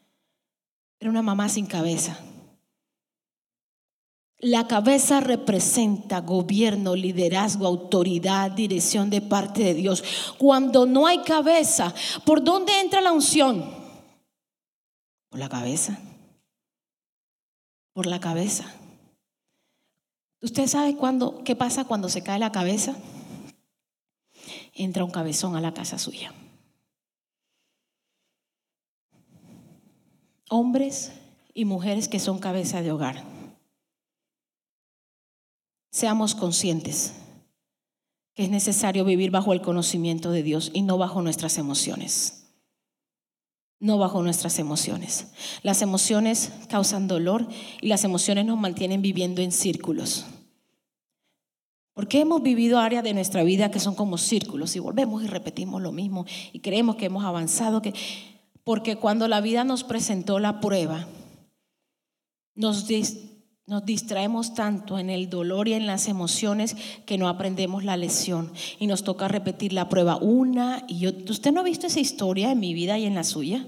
[0.99, 2.19] Era una mamá sin cabeza.
[4.37, 10.03] La cabeza representa gobierno, liderazgo, autoridad, dirección de parte de Dios.
[10.37, 11.91] Cuando no hay cabeza,
[12.23, 13.82] ¿por dónde entra la unción?
[15.33, 15.97] Por la cabeza.
[17.93, 18.71] Por la cabeza.
[20.43, 22.95] ¿Usted sabe cuándo, qué pasa cuando se cae la cabeza?
[24.75, 26.31] Entra un cabezón a la casa suya.
[30.51, 31.11] Hombres
[31.55, 33.23] y mujeres que son cabeza de hogar.
[35.89, 37.15] Seamos conscientes
[38.35, 42.42] que es necesario vivir bajo el conocimiento de Dios y no bajo nuestras emociones
[43.83, 45.27] no bajo nuestras emociones.
[45.61, 47.45] Las emociones causan dolor
[47.81, 50.25] y las emociones nos mantienen viviendo en círculos.
[51.93, 55.81] Porque hemos vivido áreas de nuestra vida que son como círculos y volvemos y repetimos
[55.81, 57.81] lo mismo y creemos que hemos avanzado.
[57.81, 57.93] Que...
[58.63, 61.05] Porque cuando la vida nos presentó la prueba,
[62.55, 62.87] nos,
[63.65, 68.51] nos distraemos tanto en el dolor y en las emociones que no aprendemos la lección
[68.79, 71.31] y nos toca repetir la prueba una y otra.
[71.31, 73.65] ¿Usted no ha visto esa historia en mi vida y en la suya?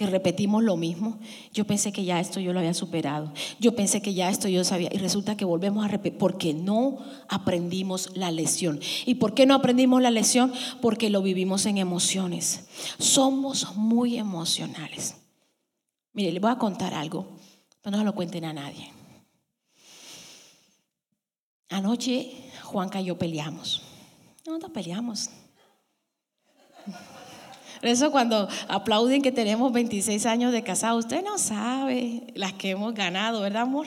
[0.00, 1.18] que repetimos lo mismo.
[1.52, 3.34] Yo pensé que ya esto yo lo había superado.
[3.58, 4.88] Yo pensé que ya esto yo sabía.
[4.90, 8.80] Y resulta que volvemos a repetir porque no aprendimos la lección.
[9.04, 10.54] ¿Y por qué no aprendimos la lección?
[10.80, 12.66] Porque lo vivimos en emociones.
[12.98, 15.16] Somos muy emocionales.
[16.14, 17.36] Mire, le voy a contar algo,
[17.82, 18.92] pero no lo cuenten a nadie.
[21.68, 23.82] Anoche Juanca y yo peleamos.
[24.46, 25.30] No, no peleamos.
[27.80, 32.70] Por eso cuando aplauden que tenemos 26 años de casado, usted no sabe las que
[32.70, 33.86] hemos ganado, ¿verdad, amor?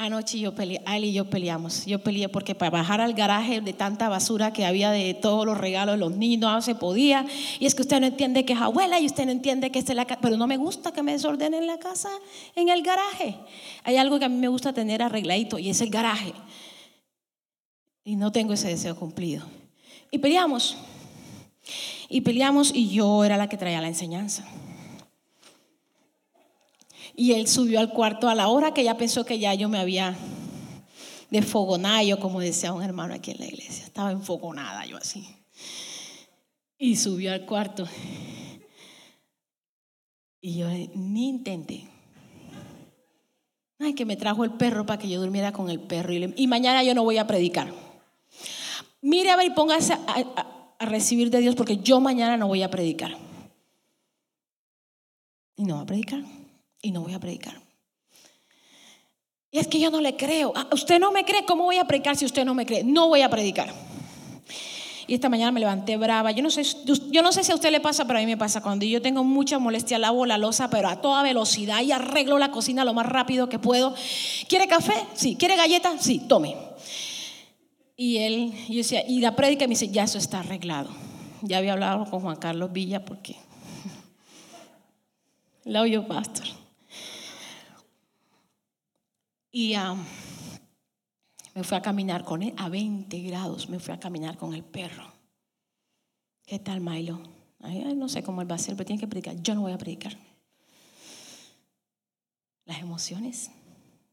[0.00, 1.84] Anoche yo peleé, él y yo peleamos.
[1.84, 5.58] Yo peleé porque para bajar al garaje de tanta basura que había de todos los
[5.58, 7.26] regalos de los niños no se podía.
[7.58, 9.94] Y es que usted no entiende que es abuela y usted no entiende que es
[9.94, 10.22] la casa.
[10.22, 12.08] Pero no me gusta que me desordenen la casa
[12.56, 13.36] en el garaje.
[13.84, 16.32] Hay algo que a mí me gusta tener arregladito y es el garaje.
[18.02, 19.44] Y no tengo ese deseo cumplido.
[20.10, 20.78] Y peleamos.
[22.08, 24.46] Y peleamos y yo era la que traía la enseñanza.
[27.14, 29.78] Y él subió al cuarto a la hora que ya pensó que ya yo me
[29.78, 30.16] había
[31.30, 33.84] desfogonado, como decía un hermano aquí en la iglesia.
[33.84, 35.26] Estaba enfogonada yo así.
[36.78, 37.86] Y subió al cuarto.
[40.40, 41.86] Y yo ni intenté.
[43.78, 46.12] Ay, que me trajo el perro para que yo durmiera con el perro.
[46.12, 47.72] Y, mañana yo no voy a predicar.
[49.00, 50.46] Mire a ver y póngase a,
[50.80, 53.16] recibir de Dios porque yo mañana no voy a predicar.
[55.56, 56.39] Y no voy a predicar.
[56.82, 57.60] Y no voy a predicar.
[59.50, 60.52] Y es que yo no le creo.
[60.54, 61.44] Ah, usted no me cree.
[61.44, 62.84] ¿Cómo voy a predicar si usted no me cree?
[62.84, 63.72] No voy a predicar.
[65.08, 66.30] Y esta mañana me levanté brava.
[66.30, 68.36] Yo no sé, yo no sé si a usted le pasa, pero a mí me
[68.36, 68.62] pasa.
[68.62, 72.52] Cuando yo tengo mucha molestia, lavo la losa, pero a toda velocidad y arreglo la
[72.52, 73.92] cocina lo más rápido que puedo.
[74.48, 74.94] ¿Quiere café?
[75.14, 75.34] Sí.
[75.34, 75.98] ¿Quiere galleta?
[75.98, 76.56] Sí, tome.
[77.96, 80.90] Y él, yo decía, y la prédica me dice, ya eso está arreglado.
[81.42, 83.34] Ya había hablado con Juan Carlos Villa porque
[85.64, 86.59] la oyó pastor.
[89.50, 89.74] Y
[91.54, 94.62] me fui a caminar con él a 20 grados, me fui a caminar con el
[94.62, 95.12] perro.
[96.46, 97.20] ¿Qué tal, Milo?
[97.94, 99.36] no sé cómo él va a ser, pero tiene que predicar.
[99.42, 100.16] Yo no voy a predicar.
[102.64, 103.50] Las emociones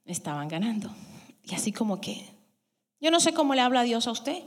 [0.06, 0.94] estaban ganando.
[1.44, 2.26] Y así como que
[3.00, 4.44] yo no sé cómo le habla Dios a usted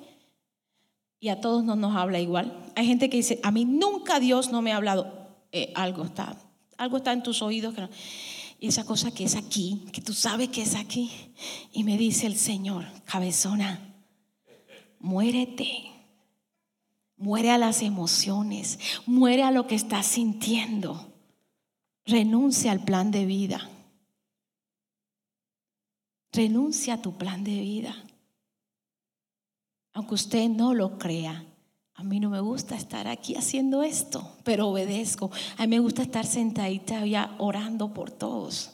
[1.20, 2.72] y a todos no nos habla igual.
[2.74, 5.12] Hay gente que dice, a mí nunca Dios no me ha hablado.
[5.52, 6.36] Eh, algo está,
[6.76, 7.74] algo está en tus oídos.
[8.60, 11.10] Y esa cosa que es aquí, que tú sabes que es aquí.
[11.72, 13.96] Y me dice el Señor, cabezona,
[15.00, 15.86] muérete.
[17.16, 21.12] Muere a las emociones, muere a lo que estás sintiendo.
[22.06, 23.68] Renuncia al plan de vida.
[26.32, 28.06] Renuncia a tu plan de vida
[29.92, 31.44] aunque usted no lo crea.
[32.00, 35.30] A mí no me gusta estar aquí haciendo esto, pero obedezco.
[35.58, 38.70] A mí me gusta estar sentadita ya orando por todos.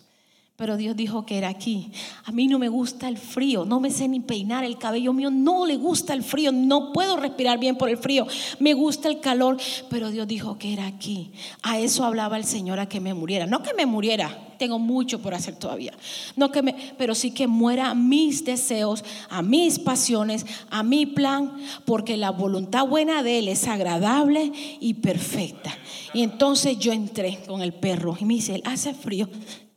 [0.57, 1.93] Pero Dios dijo que era aquí.
[2.25, 5.31] A mí no me gusta el frío, no me sé ni peinar el cabello mío,
[5.31, 8.27] no le gusta el frío, no puedo respirar bien por el frío,
[8.59, 9.59] me gusta el calor,
[9.91, 11.31] pero Dios dijo que era aquí.
[11.63, 15.21] A eso hablaba el Señor a que me muriera, no que me muriera, tengo mucho
[15.21, 15.93] por hacer todavía.
[16.37, 21.05] No que me, pero sí que muera a mis deseos, a mis pasiones, a mi
[21.05, 21.53] plan,
[21.85, 25.77] porque la voluntad buena de él es agradable y perfecta.
[26.15, 29.29] Y entonces yo entré con el perro y me dice, hace frío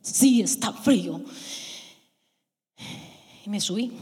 [0.02, 1.20] sí está frío.
[3.44, 3.92] Y me subí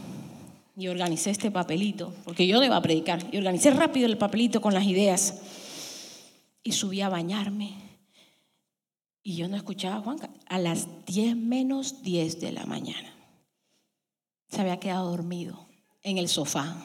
[0.75, 4.61] y organicé este papelito, porque yo no iba a predicar, y organicé rápido el papelito
[4.61, 5.41] con las ideas.
[6.63, 7.75] Y subí a bañarme.
[9.21, 13.13] Y yo no escuchaba a Juan a las 10 menos 10 de la mañana.
[14.49, 15.67] Se había quedado dormido
[16.01, 16.81] en el sofá.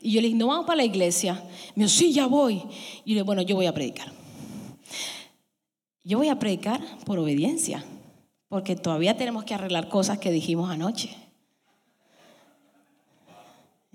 [0.00, 1.34] Y yo le dije, no vamos para la iglesia.
[1.74, 2.62] Me dijo, sí, ya voy.
[3.04, 4.19] Y le dije, bueno, yo voy a predicar.
[6.02, 7.84] Yo voy a predicar por obediencia,
[8.48, 11.14] porque todavía tenemos que arreglar cosas que dijimos anoche.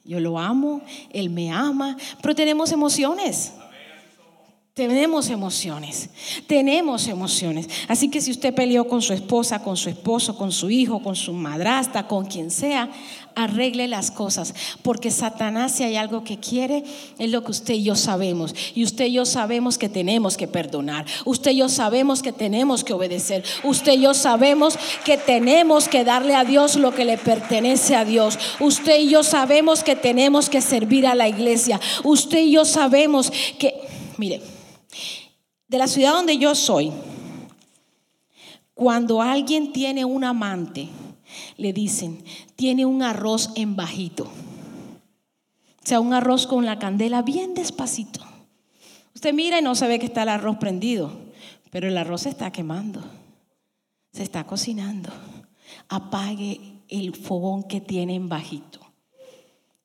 [0.04, 3.54] Yo lo amo, él me ama, pero tenemos emociones.
[4.76, 6.10] Tenemos emociones,
[6.48, 7.70] tenemos emociones.
[7.88, 11.16] Así que si usted peleó con su esposa, con su esposo, con su hijo, con
[11.16, 12.90] su madrastra, con quien sea,
[13.36, 14.54] arregle las cosas.
[14.82, 16.84] Porque Satanás si hay algo que quiere,
[17.18, 18.54] es lo que usted y yo sabemos.
[18.76, 21.06] Y usted y yo sabemos que tenemos que perdonar.
[21.24, 23.46] Usted y yo sabemos que tenemos que obedecer.
[23.64, 28.04] Usted y yo sabemos que tenemos que darle a Dios lo que le pertenece a
[28.04, 28.38] Dios.
[28.60, 31.80] Usted y yo sabemos que tenemos que servir a la iglesia.
[32.04, 33.74] Usted y yo sabemos que,
[34.18, 34.42] mire,
[35.68, 36.92] de la ciudad donde yo soy,
[38.74, 40.90] cuando alguien tiene un amante,
[41.58, 42.24] le dicen,
[42.56, 44.26] tiene un arroz en bajito.
[44.26, 48.22] O sea, un arroz con la candela bien despacito.
[49.14, 51.12] Usted mira y no se ve que está el arroz prendido,
[51.72, 53.02] pero el arroz se está quemando,
[54.12, 55.10] se está cocinando.
[55.88, 58.80] Apague el fogón que tiene en bajito.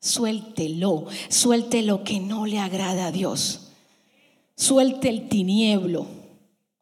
[0.00, 3.69] Suéltelo, suelte lo que no le agrada a Dios.
[4.60, 6.00] Suelte el tinieblo.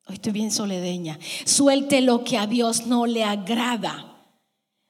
[0.09, 1.17] Hoy estoy bien soledeña.
[1.45, 4.17] Suelte lo que a Dios no le agrada.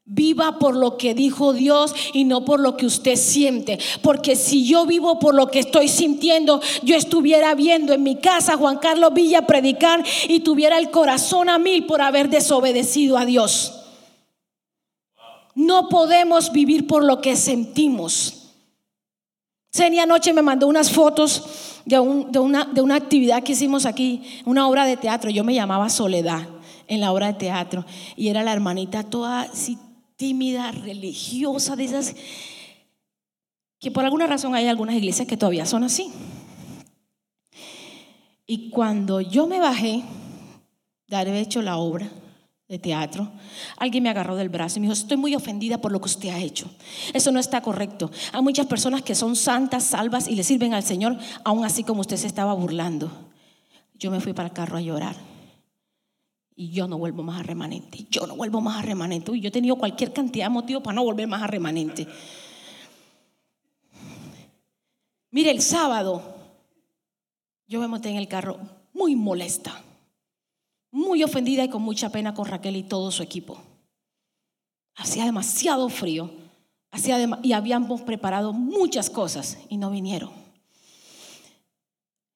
[0.07, 3.79] Viva por lo que dijo Dios y no por lo que usted siente.
[4.01, 8.55] Porque si yo vivo por lo que estoy sintiendo, yo estuviera viendo en mi casa
[8.55, 13.27] a Juan Carlos Villa predicar y tuviera el corazón a mil por haber desobedecido a
[13.27, 13.83] Dios.
[15.55, 18.39] No podemos vivir por lo que sentimos.
[19.71, 21.45] Senia anoche me mandó unas fotos
[21.89, 25.31] de, una, de una actividad que hicimos aquí, una obra de teatro.
[25.31, 26.47] Yo me llamaba Soledad
[26.87, 27.85] en la obra de teatro
[28.17, 29.79] y era la hermanita toda así
[30.17, 32.15] tímida, religiosa, de esas
[33.79, 36.11] que por alguna razón hay algunas iglesias que todavía son así.
[38.47, 40.03] Y cuando yo me bajé
[41.07, 42.11] de haber hecho la obra,
[42.69, 43.33] de teatro,
[43.79, 46.29] alguien me agarró del brazo y me dijo, estoy muy ofendida por lo que usted
[46.29, 46.71] ha hecho.
[47.15, 48.11] Eso no está correcto.
[48.33, 52.03] Hay muchas personas que son santas, salvas y le sirven al Señor, aún así como
[52.03, 53.11] usted se estaba burlando.
[53.95, 55.17] Yo me fui para el carro a llorar.
[56.55, 58.07] Y yo no vuelvo más a remanente.
[58.11, 59.35] Yo no vuelvo más a remanente.
[59.35, 62.07] Y yo he tenido cualquier cantidad de motivos para no volver más a remanente.
[65.31, 66.23] Mire, el sábado
[67.67, 68.59] yo me monté en el carro
[68.93, 69.85] muy molesta
[70.99, 73.61] muy ofendida y con mucha pena con Raquel y todo su equipo.
[74.97, 76.31] Hacía demasiado frío
[76.91, 80.31] hacía y habíamos preparado muchas cosas y no vinieron.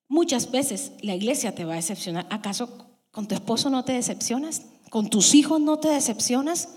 [0.09, 2.27] Muchas veces la iglesia te va a decepcionar.
[2.31, 4.67] ¿Acaso con tu esposo no te decepcionas?
[4.91, 6.75] ¿Con tus hijos no te decepcionas?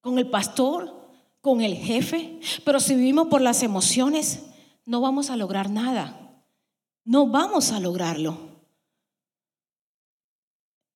[0.00, 0.94] ¿Con el pastor?
[1.40, 2.38] ¿Con el jefe?
[2.64, 4.44] Pero si vivimos por las emociones,
[4.86, 6.44] no vamos a lograr nada.
[7.04, 8.51] No vamos a lograrlo.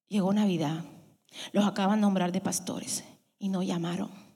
[0.08, 0.84] Llegó Navidad,
[1.52, 3.04] los acaban de nombrar de pastores
[3.38, 4.26] y no llamaron.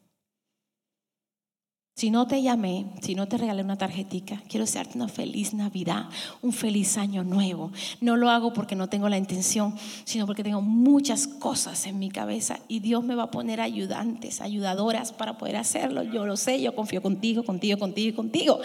[2.01, 6.09] Si no te llamé, si no te regalé una tarjetita, quiero desearte una feliz Navidad,
[6.41, 7.73] un feliz año nuevo.
[8.01, 12.11] No lo hago porque no tengo la intención, sino porque tengo muchas cosas en mi
[12.11, 16.03] cabeza y Dios me va a poner ayudantes, ayudadoras para poder hacerlo.
[16.03, 18.61] Yo lo sé, yo confío contigo, contigo, contigo y contigo.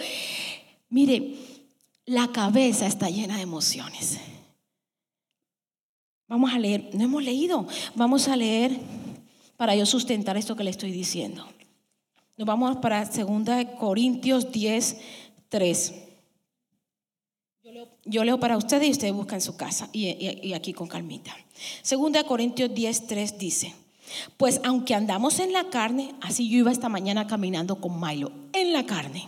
[0.88, 1.34] Mire,
[2.06, 4.18] la cabeza está llena de emociones.
[6.28, 8.76] Vamos a leer, no hemos leído, vamos a leer
[9.56, 11.46] para yo sustentar esto que le estoy diciendo.
[12.36, 13.16] Nos vamos para 2
[13.78, 14.96] Corintios 10,
[15.48, 15.94] 3.
[18.04, 21.36] Yo leo, para ustedes y ustedes buscan su casa y, y aquí con calmita.
[21.88, 23.74] 2 Corintios 10, 3 dice,
[24.36, 28.72] pues aunque andamos en la carne, así yo iba esta mañana caminando con Milo, en
[28.72, 29.26] la carne.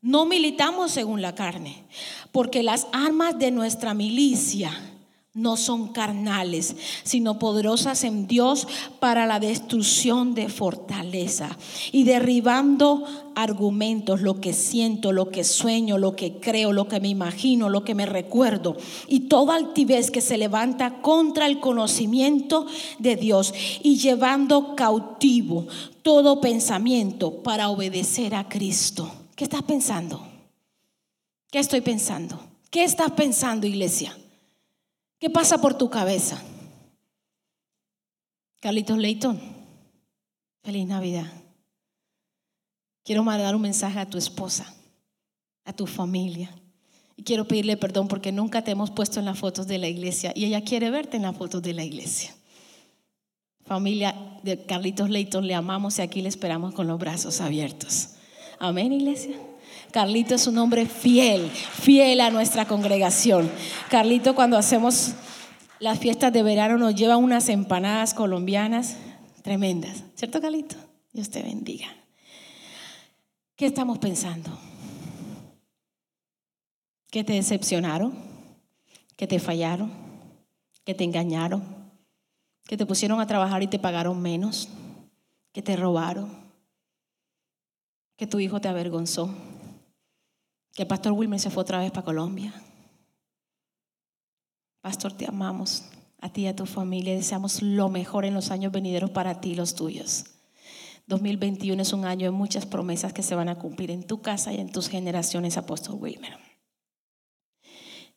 [0.00, 1.84] No militamos según la carne,
[2.32, 4.95] porque las armas de nuestra milicia
[5.36, 8.66] no son carnales, sino poderosas en Dios
[8.98, 11.58] para la destrucción de fortaleza
[11.92, 17.08] y derribando argumentos, lo que siento, lo que sueño, lo que creo, lo que me
[17.08, 22.66] imagino, lo que me recuerdo y toda altivez que se levanta contra el conocimiento
[22.98, 25.66] de Dios y llevando cautivo
[26.00, 29.12] todo pensamiento para obedecer a Cristo.
[29.34, 30.26] ¿Qué estás pensando?
[31.50, 32.40] ¿Qué estoy pensando?
[32.70, 34.16] ¿Qué estás pensando, iglesia?
[35.18, 36.42] ¿Qué pasa por tu cabeza?
[38.60, 39.40] Carlitos Leighton,
[40.62, 41.30] feliz Navidad.
[43.04, 44.74] Quiero mandar un mensaje a tu esposa,
[45.64, 46.50] a tu familia.
[47.16, 50.32] Y quiero pedirle perdón porque nunca te hemos puesto en las fotos de la iglesia
[50.34, 52.34] y ella quiere verte en las fotos de la iglesia.
[53.64, 58.10] Familia de Carlitos Leighton, le amamos y aquí le esperamos con los brazos abiertos.
[58.58, 59.36] Amén, iglesia.
[59.96, 63.50] Carlito es un hombre fiel, fiel a nuestra congregación.
[63.88, 65.14] Carlito cuando hacemos
[65.78, 68.98] las fiestas de verano nos lleva unas empanadas colombianas
[69.40, 70.04] tremendas.
[70.14, 70.76] ¿Cierto, Carlito?
[71.14, 71.86] Dios te bendiga.
[73.56, 74.50] ¿Qué estamos pensando?
[77.10, 78.12] ¿Qué te decepcionaron?
[79.16, 79.90] que te fallaron,
[80.84, 81.64] que te engañaron,
[82.64, 84.68] que te pusieron a trabajar y te pagaron menos,
[85.54, 86.36] que te robaron,
[88.18, 89.34] que tu hijo te avergonzó,
[90.76, 92.52] que el pastor Wilmer se fue otra vez para Colombia.
[94.82, 95.88] Pastor, te amamos
[96.20, 97.14] a ti y a tu familia.
[97.14, 100.26] Deseamos lo mejor en los años venideros para ti y los tuyos.
[101.06, 104.52] 2021 es un año de muchas promesas que se van a cumplir en tu casa
[104.52, 106.36] y en tus generaciones, Apóstol Wilmer.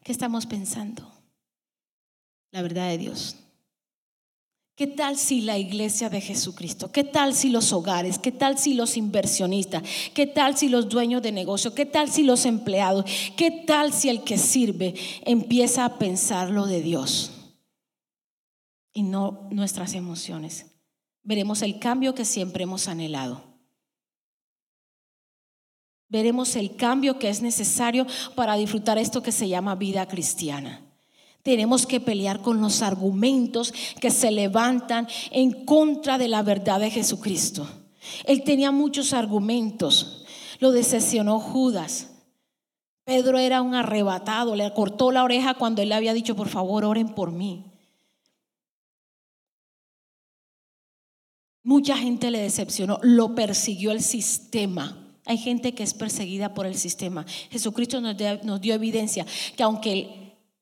[0.04, 1.10] ¿Qué estamos pensando?
[2.52, 3.38] La verdad de Dios.
[4.80, 6.90] ¿Qué tal si la iglesia de Jesucristo?
[6.90, 8.18] ¿Qué tal si los hogares?
[8.18, 9.84] ¿Qué tal si los inversionistas?
[10.14, 11.76] ¿Qué tal si los dueños de negocio?
[11.76, 13.04] ¿Qué tal si los empleados?
[13.36, 14.94] ¿Qué tal si el que sirve
[15.26, 17.34] empieza a pensar lo de Dios
[18.94, 20.68] y no nuestras emociones?
[21.24, 23.44] Veremos el cambio que siempre hemos anhelado.
[26.08, 30.89] Veremos el cambio que es necesario para disfrutar esto que se llama vida cristiana.
[31.44, 36.92] Tenemos que pelear con los argumentos que se levantan en contra de la verdad de
[36.92, 37.68] Jesucristo.
[38.26, 40.26] Él tenía muchos argumentos.
[40.60, 42.10] Lo decepcionó Judas.
[43.06, 46.86] Pedro era un arrebatado, le cortó la oreja cuando él le había dicho, por favor,
[46.86, 47.66] oren por mí.
[51.64, 54.98] Mucha gente le decepcionó, lo persiguió el sistema.
[55.26, 57.26] Hay gente que es perseguida por el sistema.
[57.52, 58.18] Jesucristo nos,
[58.62, 59.26] dio evidencia
[59.56, 60.19] que aunque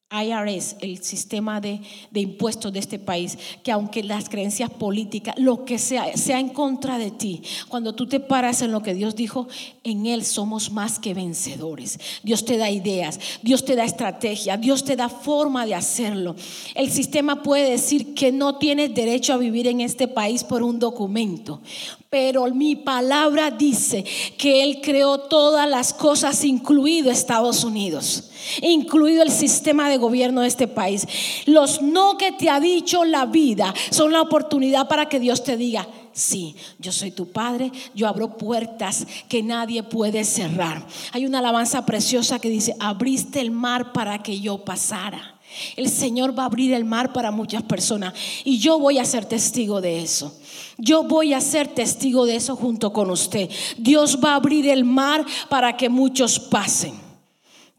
[0.10, 1.82] IRS, el sistema de,
[2.14, 6.97] impuestos de este país, que aunque las creencias políticas, lo que sea, sea en contra
[6.97, 9.47] de ti, cuando tú te paras en lo que Dios dijo,
[9.84, 11.99] en Él somos más que vencedores.
[12.24, 16.38] Dios te da ideas, Dios te da estrategia, Dios te da forma de hacerlo.
[16.74, 20.80] El sistema puede decir que no tienes derecho a vivir en este país por un
[20.80, 21.62] documento,
[22.10, 24.05] pero mi palabra dice
[24.38, 28.32] que Él creó todas las cosas, incluido Estados Unidos
[28.62, 31.05] incluido el sistema de gobierno de este país.
[31.45, 35.58] Los no que te ha dicho la vida son la oportunidad para que Dios te
[35.58, 40.86] diga, sí, yo soy tu padre, yo abro puertas que nadie puede cerrar.
[41.12, 45.37] Hay una alabanza preciosa que dice, abriste el mar para que yo pasara.
[45.76, 49.26] El Señor va a abrir el mar para muchas personas y yo voy a ser
[49.26, 50.38] testigo de eso.
[50.78, 53.49] Yo voy a ser testigo de eso junto con usted.
[53.78, 57.07] Dios va a abrir el mar para que muchos pasen.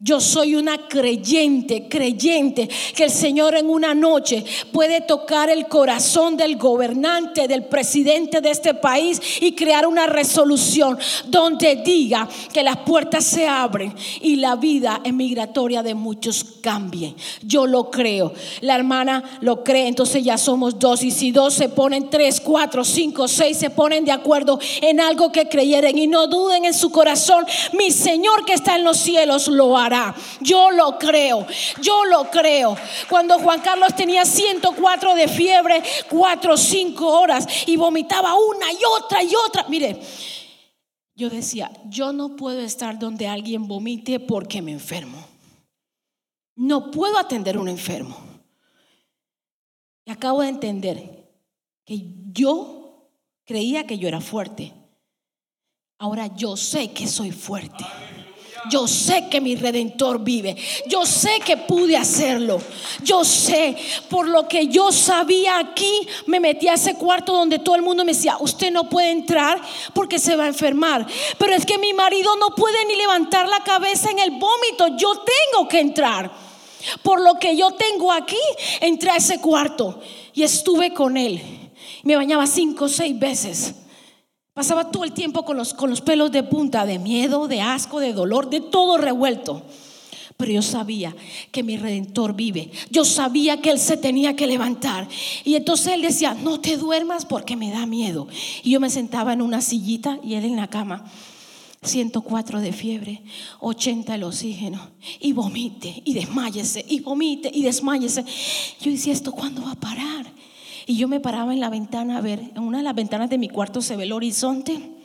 [0.01, 6.37] Yo soy una creyente, creyente, que el Señor en una noche puede tocar el corazón
[6.37, 10.97] del gobernante, del presidente de este país y crear una resolución
[11.27, 17.17] donde diga que las puertas se abren y la vida emigratoria de muchos cambie.
[17.43, 18.33] Yo lo creo.
[18.61, 21.03] La hermana lo cree, entonces ya somos dos.
[21.03, 25.33] Y si dos se ponen, tres, cuatro, cinco, seis se ponen de acuerdo en algo
[25.33, 29.49] que creyeren y no duden en su corazón, mi Señor que está en los cielos
[29.49, 29.88] lo hará.
[30.41, 31.47] Yo lo creo,
[31.80, 32.76] yo lo creo.
[33.09, 38.78] Cuando Juan Carlos tenía 104 de fiebre, 4 o 5 horas y vomitaba una y
[38.99, 39.64] otra y otra.
[39.68, 40.01] Mire,
[41.14, 45.26] yo decía, yo no puedo estar donde alguien vomite porque me enfermo.
[46.55, 48.16] No puedo atender a un enfermo.
[50.05, 51.28] Y acabo de entender
[51.84, 53.09] que yo
[53.45, 54.72] creía que yo era fuerte.
[55.99, 57.84] Ahora yo sé que soy fuerte.
[58.71, 60.57] Yo sé que mi redentor vive.
[60.87, 62.61] Yo sé que pude hacerlo.
[63.03, 63.77] Yo sé,
[64.09, 65.93] por lo que yo sabía aquí,
[66.27, 69.61] me metí a ese cuarto donde todo el mundo me decía, usted no puede entrar
[69.95, 71.07] porque se va a enfermar.
[71.39, 74.89] Pero es que mi marido no puede ni levantar la cabeza en el vómito.
[74.97, 75.13] Yo
[75.53, 76.31] tengo que entrar.
[77.03, 78.37] Por lo que yo tengo aquí,
[78.81, 80.01] entré a ese cuarto
[80.35, 81.41] y estuve con él.
[82.03, 83.75] Me bañaba cinco o seis veces.
[84.59, 88.01] Pasaba todo el tiempo con los, con los pelos de punta, de miedo, de asco,
[88.01, 89.63] de dolor, de todo revuelto.
[90.37, 91.15] Pero yo sabía
[91.53, 92.73] que mi redentor vive.
[92.91, 95.07] Yo sabía que él se tenía que levantar.
[95.45, 98.27] Y entonces él decía, no te duermas porque me da miedo.
[98.65, 101.05] Y yo me sentaba en una sillita y él en la cama.
[101.85, 103.23] 104 de fiebre,
[103.61, 104.91] 80 el oxígeno,
[105.21, 108.25] y vomite, y desmayese, y vomite, y desmayese.
[108.81, 110.27] Yo decía, ¿esto cuándo va a parar?
[110.89, 113.36] Y yo me paraba en la ventana a ver, en una de las ventanas de
[113.36, 114.97] mi cuarto se ve el horizonte.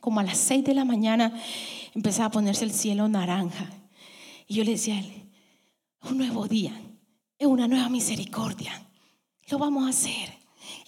[0.00, 1.40] Como a las seis de la mañana
[1.94, 3.70] empezaba a ponerse el cielo naranja.
[4.48, 5.30] Y yo le decía a él,
[6.02, 6.72] un nuevo día,
[7.38, 8.72] es una nueva misericordia.
[9.46, 10.36] Lo vamos a hacer.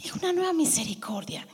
[0.03, 1.47] Es una nueva misericordia.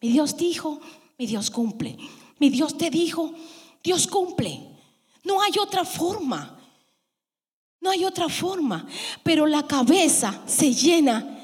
[0.00, 0.80] Mi Dios dijo,
[1.18, 1.96] mi Dios cumple.
[2.38, 3.34] Mi Dios te dijo,
[3.82, 4.68] Dios cumple.
[5.24, 6.60] No hay otra forma.
[7.80, 8.86] No hay otra forma.
[9.24, 11.38] Pero la cabeza se llena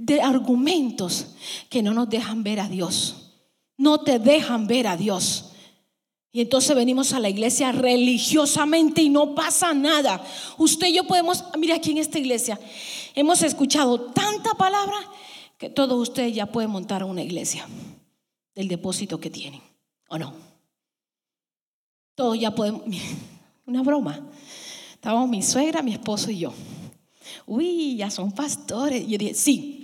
[0.00, 1.26] de argumentos
[1.68, 3.34] que no nos dejan ver a Dios.
[3.76, 5.52] No te dejan ver a Dios.
[6.32, 10.24] Y entonces venimos a la iglesia religiosamente y no pasa nada.
[10.56, 12.58] Usted y yo podemos, mire aquí en esta iglesia,
[13.14, 14.96] hemos escuchado tanta palabra
[15.58, 17.68] que todos ustedes ya pueden montar una iglesia
[18.54, 19.60] del depósito que tienen,
[20.08, 20.32] ¿o no?
[22.14, 22.82] Todos ya podemos,
[23.66, 24.26] una broma.
[24.94, 26.54] Estábamos mi suegra, mi esposo y yo.
[27.50, 29.04] Uy, ya son pastores.
[29.08, 29.82] Yo dije, sí,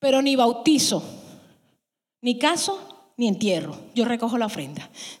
[0.00, 1.00] pero ni bautizo,
[2.20, 3.78] ni caso, ni entierro.
[3.94, 4.90] Yo recojo la ofrenda.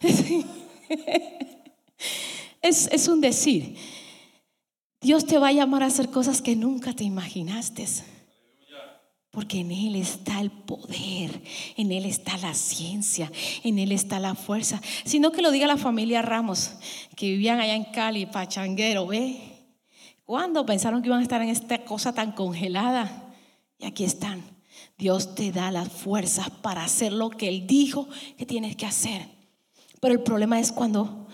[2.62, 3.76] es, es un decir.
[5.00, 7.86] Dios te va a llamar a hacer cosas que nunca te imaginaste.
[9.30, 11.42] Porque en Él está el poder,
[11.76, 13.30] en Él está la ciencia,
[13.62, 14.82] en Él está la fuerza.
[15.04, 16.72] Sino que lo diga la familia Ramos,
[17.14, 19.51] que vivían allá en Cali, Pachanguero, ¿ve?
[20.32, 23.34] ¿Cuándo pensaron que iban a estar en esta cosa tan congelada?
[23.78, 24.42] Y aquí están.
[24.96, 28.08] Dios te da las fuerzas para hacer lo que Él dijo
[28.38, 29.28] que tienes que hacer.
[30.00, 31.28] Pero el problema es cuando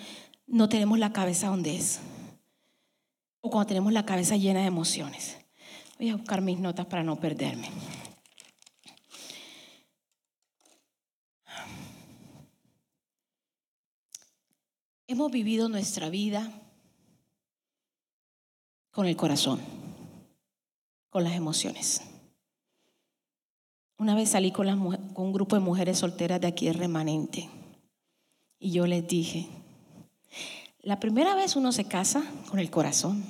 [0.48, 2.00] no tenemos la cabeza donde es.
[3.40, 5.38] O cuando tenemos la cabeza llena de emociones.
[6.00, 7.70] Voy a buscar mis notas para no perderme.
[15.06, 16.52] Hemos vivido nuestra vida
[18.98, 19.60] con el corazón,
[21.08, 22.00] con las emociones.
[23.96, 24.66] Una vez salí con,
[25.14, 27.48] un grupo de mujeres solteras de aquí, remanente,
[28.58, 29.46] y yo les dije,
[30.80, 33.22] la primera vez uno se casa con el corazón.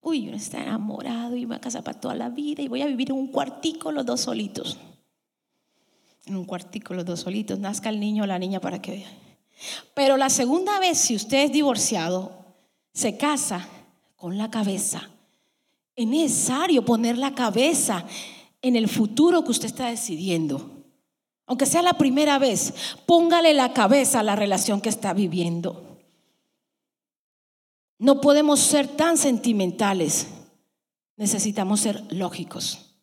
[0.00, 2.86] Uy, uno está enamorado y va a casar para toda la vida y voy a
[2.86, 4.78] vivir en un cuartico los dos solitos.
[6.24, 9.10] En un cuartico los dos solitos, nazca el niño o la niña para que vea.
[9.92, 12.32] Pero la segunda vez, si usted es divorciado,
[12.94, 13.68] se casa
[14.20, 15.08] con la cabeza.
[15.96, 18.04] Es necesario poner la cabeza
[18.60, 20.84] en el futuro que usted está decidiendo.
[21.46, 22.74] Aunque sea la primera vez,
[23.06, 25.98] póngale la cabeza a la relación que está viviendo.
[27.98, 30.26] No podemos ser tan sentimentales.
[31.16, 32.96] Necesitamos ser lógicos.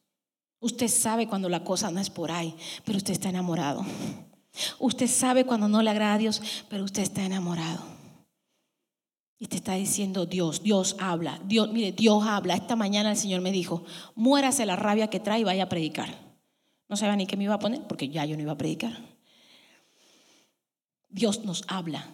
[0.60, 2.56] Usted sabe cuando la cosa no es por ahí,
[2.86, 3.84] pero usted está enamorado.
[4.78, 7.97] Usted sabe cuando no le agrada a Dios, pero usted está enamorado.
[9.40, 12.56] Y te está diciendo Dios, Dios habla, Dios, mire, Dios habla.
[12.56, 13.84] Esta mañana el Señor me dijo,
[14.16, 16.10] muérase la rabia que trae y vaya a predicar.
[16.90, 18.98] No sabía ni qué me iba a poner porque ya yo no iba a predicar.
[21.10, 22.08] Dios nos habla.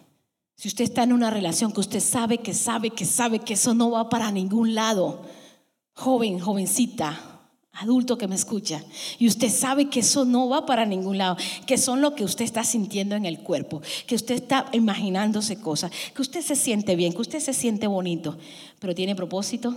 [0.55, 3.73] Si usted está en una relación que usted sabe, que sabe, que sabe que eso
[3.73, 5.23] no va para ningún lado,
[5.93, 7.32] joven, jovencita,
[7.73, 8.83] adulto que me escucha,
[9.17, 12.45] y usted sabe que eso no va para ningún lado, que son lo que usted
[12.45, 17.13] está sintiendo en el cuerpo, que usted está imaginándose cosas, que usted se siente bien,
[17.13, 18.37] que usted se siente bonito,
[18.79, 19.75] pero tiene propósito,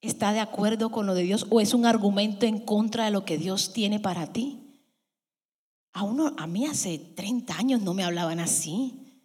[0.00, 3.24] está de acuerdo con lo de Dios o es un argumento en contra de lo
[3.24, 4.58] que Dios tiene para ti.
[5.92, 9.24] A, uno, a mí hace 30 años no me hablaban así,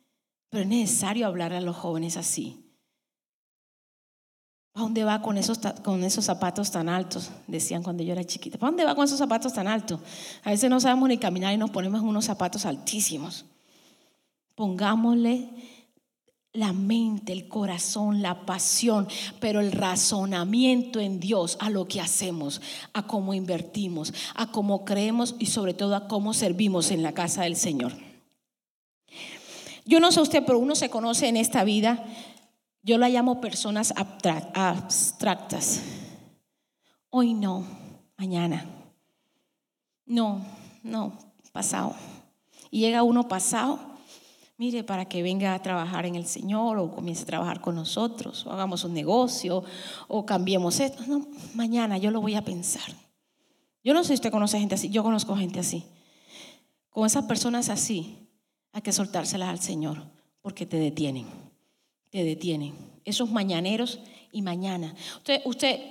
[0.50, 2.65] pero es necesario hablar a los jóvenes así.
[4.76, 7.32] ¿Para dónde va con esos, con esos zapatos tan altos?
[7.48, 8.58] Decían cuando yo era chiquita.
[8.58, 10.02] ¿Para dónde va con esos zapatos tan altos?
[10.44, 13.46] A veces no sabemos ni caminar y nos ponemos unos zapatos altísimos.
[14.54, 15.50] Pongámosle
[16.52, 19.08] la mente, el corazón, la pasión,
[19.40, 22.62] pero el razonamiento en Dios a lo que hacemos,
[22.92, 27.44] a cómo invertimos, a cómo creemos y sobre todo a cómo servimos en la casa
[27.44, 27.94] del Señor.
[29.86, 32.04] Yo no sé usted, pero uno se conoce en esta vida
[32.86, 35.82] yo la llamo personas abstractas.
[37.10, 37.66] Hoy no,
[38.16, 38.64] mañana.
[40.06, 40.46] No,
[40.84, 41.18] no,
[41.52, 41.96] pasado.
[42.70, 43.80] Y llega uno pasado,
[44.58, 48.46] mire, para que venga a trabajar en el Señor o comience a trabajar con nosotros,
[48.46, 49.64] o hagamos un negocio,
[50.08, 51.04] o cambiemos esto.
[51.08, 51.26] No,
[51.56, 52.94] mañana yo lo voy a pensar.
[53.84, 55.86] Yo no sé si usted conoce gente así, yo conozco gente así.
[56.92, 58.30] Con esas personas así,
[58.74, 60.04] hay que soltárselas al Señor,
[60.44, 61.45] porque te detienen
[62.16, 62.74] te detienen.
[63.04, 64.00] Esos mañaneros
[64.32, 64.96] y mañana.
[65.18, 65.82] Usted, usted,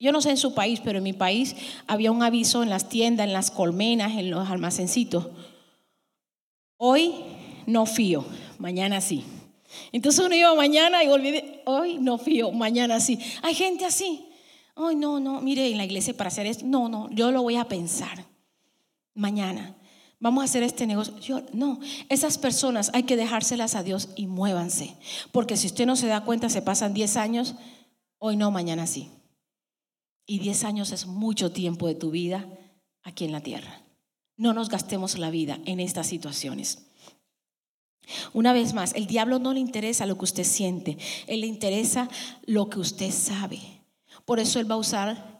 [0.00, 1.54] yo no sé en su país, pero en mi país
[1.86, 5.28] había un aviso en las tiendas, en las colmenas, en los almacencitos.
[6.78, 7.14] Hoy
[7.66, 8.24] no fío,
[8.58, 9.22] mañana sí.
[9.92, 13.16] Entonces uno iba mañana y olvidé, hoy no fío, mañana sí.
[13.42, 14.26] Hay gente así.
[14.74, 17.54] Ay, no, no, mire, en la iglesia para hacer esto, no, no, yo lo voy
[17.54, 18.24] a pensar
[19.14, 19.76] mañana
[20.20, 21.44] vamos a hacer este negocio.
[21.52, 24.96] no, esas personas hay que dejárselas a Dios y muévanse.
[25.32, 27.54] Porque si usted no se da cuenta, se pasan 10 años,
[28.18, 29.10] hoy no, mañana sí.
[30.26, 32.46] Y 10 años es mucho tiempo de tu vida
[33.02, 33.82] aquí en la tierra.
[34.36, 36.84] No nos gastemos la vida en estas situaciones.
[38.32, 40.96] Una vez más, el diablo no le interesa lo que usted siente,
[41.26, 42.08] él le interesa
[42.46, 43.60] lo que usted sabe.
[44.24, 45.37] Por eso él va a usar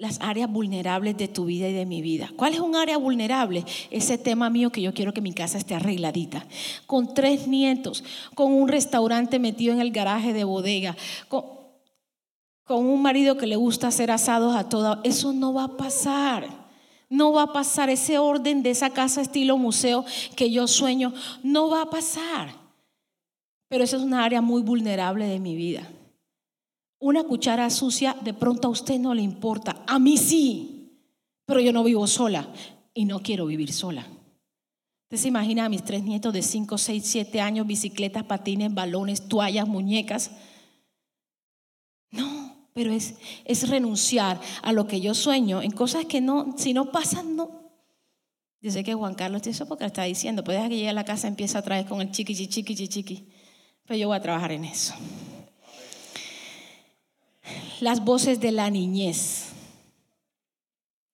[0.00, 2.32] las áreas vulnerables de tu vida y de mi vida.
[2.34, 3.66] ¿Cuál es un área vulnerable?
[3.90, 6.46] Ese tema mío que yo quiero que mi casa esté arregladita.
[6.86, 8.02] Con tres nietos,
[8.34, 10.96] con un restaurante metido en el garaje de bodega,
[11.28, 11.44] con,
[12.64, 15.02] con un marido que le gusta hacer asados a toda.
[15.04, 16.48] Eso no va a pasar.
[17.10, 21.12] No va a pasar ese orden de esa casa estilo museo que yo sueño.
[21.42, 22.54] No va a pasar.
[23.68, 25.86] Pero esa es una área muy vulnerable de mi vida.
[27.02, 30.98] Una cuchara sucia de pronto a usted no le importa, a mí sí,
[31.46, 32.46] pero yo no vivo sola
[32.92, 34.06] y no quiero vivir sola.
[35.04, 39.28] Usted se imagina a mis tres nietos de 5, 6, 7 años, bicicletas, patines, balones,
[39.28, 40.30] toallas, muñecas.
[42.10, 43.14] No, pero es,
[43.46, 47.72] es renunciar a lo que yo sueño en cosas que no, si no pasan, no.
[48.60, 51.04] Yo sé que Juan Carlos eso porque está diciendo, pues deja que llegue a la
[51.06, 53.28] casa y empiece a traer con el chiqui, chiqui, chiqui, chiqui.
[53.86, 54.94] Pero yo voy a trabajar en eso
[57.80, 59.46] las voces de la niñez.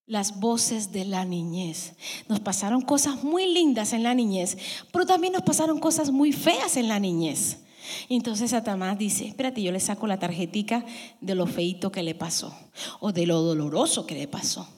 [0.06, 1.94] Las voces de la niñez.
[2.28, 4.56] Nos pasaron cosas muy lindas en la niñez,
[4.92, 7.58] pero también nos pasaron cosas muy feas en la niñez.
[8.08, 10.84] Y entonces Satanás dice, espérate, yo le saco la tarjetica
[11.20, 12.56] de lo feito que le pasó
[13.00, 14.68] o de lo doloroso que le pasó.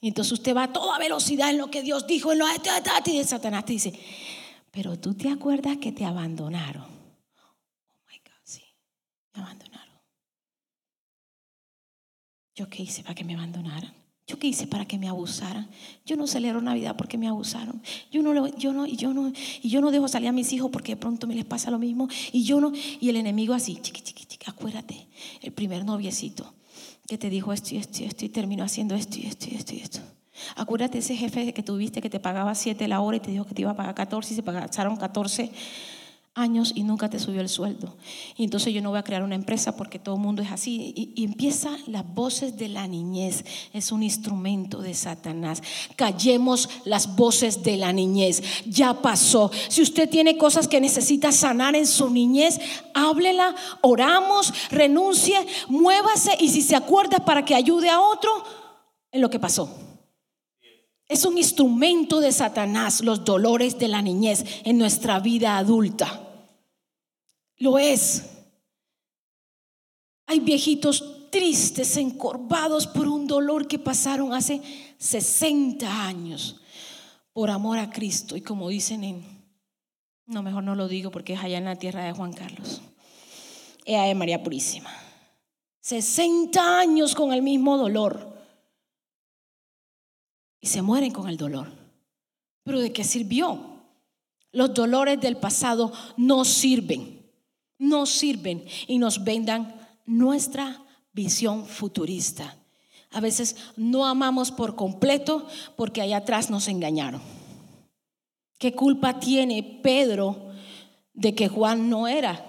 [0.00, 3.24] Y entonces usted va a toda velocidad en lo que Dios dijo, en lo y
[3.24, 3.98] Satanás te dice,
[4.70, 6.84] pero tú te acuerdas que te abandonaron.
[6.84, 8.62] Oh my God, sí,
[9.34, 9.65] me abandonaron.
[12.56, 13.92] ¿Yo qué hice para que me abandonaran?
[14.26, 15.68] ¿Yo qué hice para que me abusaran?
[16.04, 17.80] Yo no celebro Navidad porque me abusaron.
[18.10, 19.30] Yo no, yo no, yo no,
[19.62, 21.78] y yo no dejo salir a mis hijos porque de pronto me les pasa lo
[21.78, 22.08] mismo.
[22.32, 25.06] Y yo no, y el enemigo así, chiqui, chiqui, chiqui, acuérdate,
[25.42, 26.54] el primer noviecito
[27.06, 29.54] que te dijo esto y esto y esto y terminó haciendo esto y esto y
[29.54, 30.00] esto y esto.
[30.56, 33.54] Acuérdate ese jefe que tuviste que te pagaba 7 la hora y te dijo que
[33.54, 35.52] te iba a pagar 14 y se pagaron 14
[36.36, 37.96] años y nunca te subió el sueldo.
[38.36, 40.92] Y entonces yo no voy a crear una empresa porque todo el mundo es así.
[40.94, 43.44] Y, empieza las voces de la niñez.
[43.72, 45.62] Es un instrumento de Satanás.
[45.96, 48.42] Callemos las voces de la niñez.
[48.66, 49.50] Ya pasó.
[49.68, 52.60] Si usted tiene cosas que necesita sanar en su niñez,
[52.94, 58.30] háblela, oramos, renuncie, muévase y si se acuerda para que ayude a otro
[59.10, 59.74] en lo que pasó.
[61.08, 66.25] Es un instrumento de Satanás los dolores de la niñez en nuestra vida adulta.
[67.58, 68.24] Lo es.
[70.26, 74.60] Hay viejitos tristes, encorvados por un dolor que pasaron hace
[74.98, 76.60] 60 años
[77.32, 78.36] por amor a Cristo.
[78.36, 79.24] Y como dicen en,
[80.26, 82.82] no, mejor no lo digo porque es allá en la tierra de Juan Carlos.
[83.84, 84.90] Ella de María Purísima.
[85.80, 88.34] 60 años con el mismo dolor.
[90.60, 91.68] Y se mueren con el dolor.
[92.64, 93.76] Pero ¿de qué sirvió?
[94.50, 97.15] Los dolores del pasado no sirven
[97.78, 99.74] no sirven y nos vendan
[100.04, 102.56] nuestra visión futurista.
[103.10, 105.46] A veces no amamos por completo
[105.76, 107.20] porque allá atrás nos engañaron.
[108.58, 110.50] ¿Qué culpa tiene Pedro
[111.12, 112.44] de que Juan no era?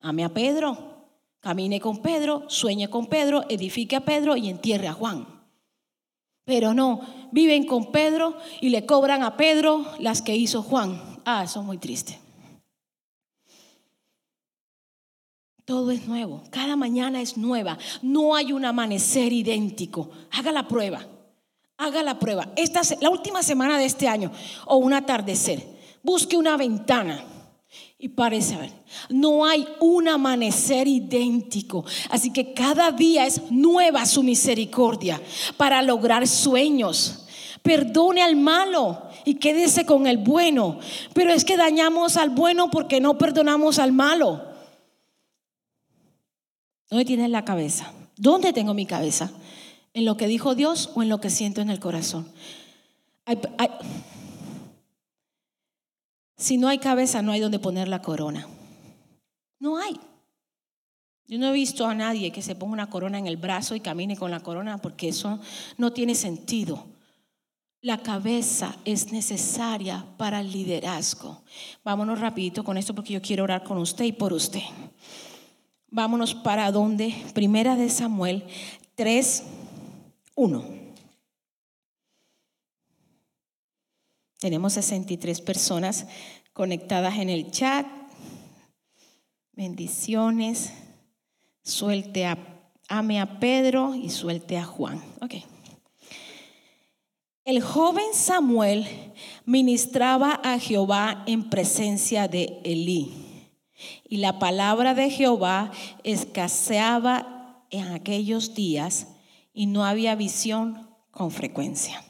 [0.00, 1.08] Ame a Pedro,
[1.40, 5.26] camine con Pedro, sueñe con Pedro, edifique a Pedro y entierre a Juan.
[6.44, 7.00] Pero no,
[7.32, 11.00] viven con Pedro y le cobran a Pedro las que hizo Juan.
[11.24, 12.18] Ah, eso es muy triste.
[15.64, 20.10] Todo es nuevo, cada mañana es nueva, no hay un amanecer idéntico.
[20.30, 21.06] Haga la prueba,
[21.78, 22.52] haga la prueba.
[22.54, 24.30] Esta, la última semana de este año
[24.66, 25.66] o un atardecer,
[26.02, 27.24] busque una ventana
[27.98, 28.72] y parece ver.
[29.08, 35.18] No hay un amanecer idéntico, así que cada día es nueva su misericordia
[35.56, 37.26] para lograr sueños.
[37.62, 40.78] Perdone al malo y quédese con el bueno,
[41.14, 44.53] pero es que dañamos al bueno porque no perdonamos al malo.
[46.90, 47.92] ¿Dónde tienes la cabeza?
[48.16, 49.30] ¿Dónde tengo mi cabeza?
[49.92, 52.28] ¿En lo que dijo Dios o en lo que siento en el corazón?
[56.36, 58.46] si no hay cabeza, no hay donde poner la corona.
[59.58, 59.98] No hay.
[61.26, 63.80] Yo no he visto a nadie que se ponga una corona en el brazo y
[63.80, 65.40] camine con la corona porque eso
[65.78, 66.86] no tiene sentido.
[67.80, 71.42] La cabeza es necesaria para el liderazgo.
[71.82, 74.62] Vámonos rapidito con esto porque yo quiero orar con usted y por usted.
[75.94, 77.14] Vámonos para donde?
[77.34, 78.42] Primera de Samuel
[78.96, 79.44] 3,
[80.34, 80.64] 1.
[84.40, 86.08] Tenemos 63 personas
[86.52, 87.86] conectadas en el chat.
[89.52, 90.72] Bendiciones.
[91.62, 92.38] Suelte a,
[92.88, 95.00] ame a Pedro y suelte a Juan.
[95.20, 95.34] Ok.
[97.44, 98.84] El joven Samuel
[99.44, 103.23] ministraba a Jehová en presencia de Elí
[104.08, 109.08] y la palabra de Jehová escaseaba en aquellos días
[109.52, 112.04] y no había visión con frecuencia.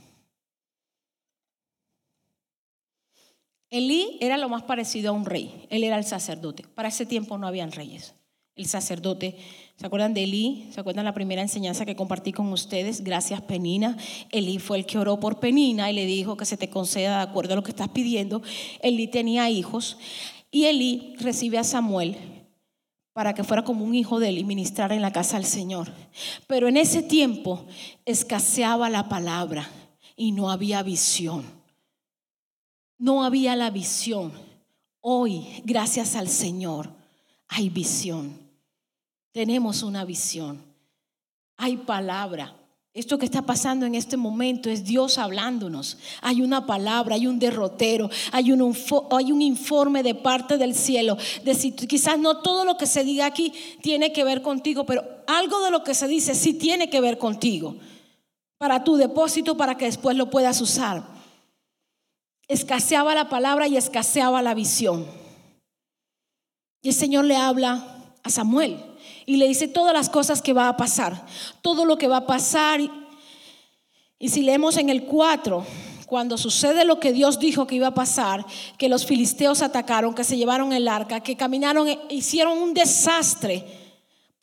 [3.71, 6.65] Elí era lo más parecido a un rey, él era el sacerdote.
[6.75, 8.15] Para ese tiempo no habían reyes.
[8.57, 9.37] El sacerdote,
[9.77, 10.69] ¿se acuerdan de Elí?
[10.73, 13.03] ¿Se acuerdan la primera enseñanza que compartí con ustedes?
[13.03, 13.97] Gracias, Penina.
[14.31, 17.23] Elí fue el que oró por Penina y le dijo que se te conceda de
[17.25, 18.43] acuerdo a lo que estás pidiendo.
[18.81, 19.99] Elí tenía hijos
[20.55, 22.17] y Elí recibe a Samuel
[23.13, 25.91] para que fuera como un hijo de él y ministrara en la casa del Señor.
[26.47, 27.67] Pero en ese tiempo
[28.05, 29.69] escaseaba la palabra
[30.15, 31.45] y no había visión.
[32.99, 34.33] No había la visión.
[35.01, 36.89] Hoy, gracias al Señor,
[37.49, 38.39] hay visión.
[39.33, 40.63] Tenemos una visión.
[41.57, 42.55] Hay palabra.
[42.95, 45.99] Esto que está pasando en este momento es Dios hablándonos.
[46.23, 48.77] Hay una palabra, hay un derrotero, hay un,
[49.11, 51.19] hay un informe de parte del cielo.
[51.45, 55.03] De si, quizás no todo lo que se diga aquí tiene que ver contigo, pero
[55.27, 57.77] algo de lo que se dice sí tiene que ver contigo.
[58.59, 61.15] Para tu depósito, para que después lo puedas usar
[62.49, 65.07] escaseaba la palabra y escaseaba la visión.
[66.83, 68.94] Y el Señor le habla a Samuel
[69.27, 71.27] y le dice todas las cosas que va a pasar,
[71.63, 72.81] todo lo que va a pasar.
[74.19, 75.65] Y si leemos en el 4,
[76.07, 78.45] cuando sucede lo que Dios dijo que iba a pasar,
[78.79, 83.65] que los filisteos atacaron, que se llevaron el arca, que caminaron, e hicieron un desastre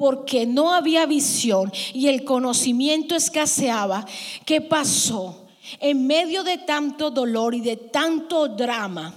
[0.01, 4.03] porque no había visión y el conocimiento escaseaba,
[4.45, 5.45] ¿qué pasó?
[5.79, 9.13] En medio de tanto dolor y de tanto drama,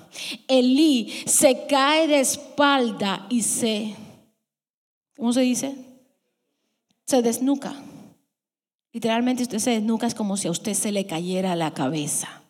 [0.46, 3.96] Elí se cae de espalda y se,
[5.16, 5.74] ¿cómo se dice?
[7.04, 7.74] Se desnuca.
[8.92, 12.42] Literalmente usted se desnuca es como si a usted se le cayera la cabeza.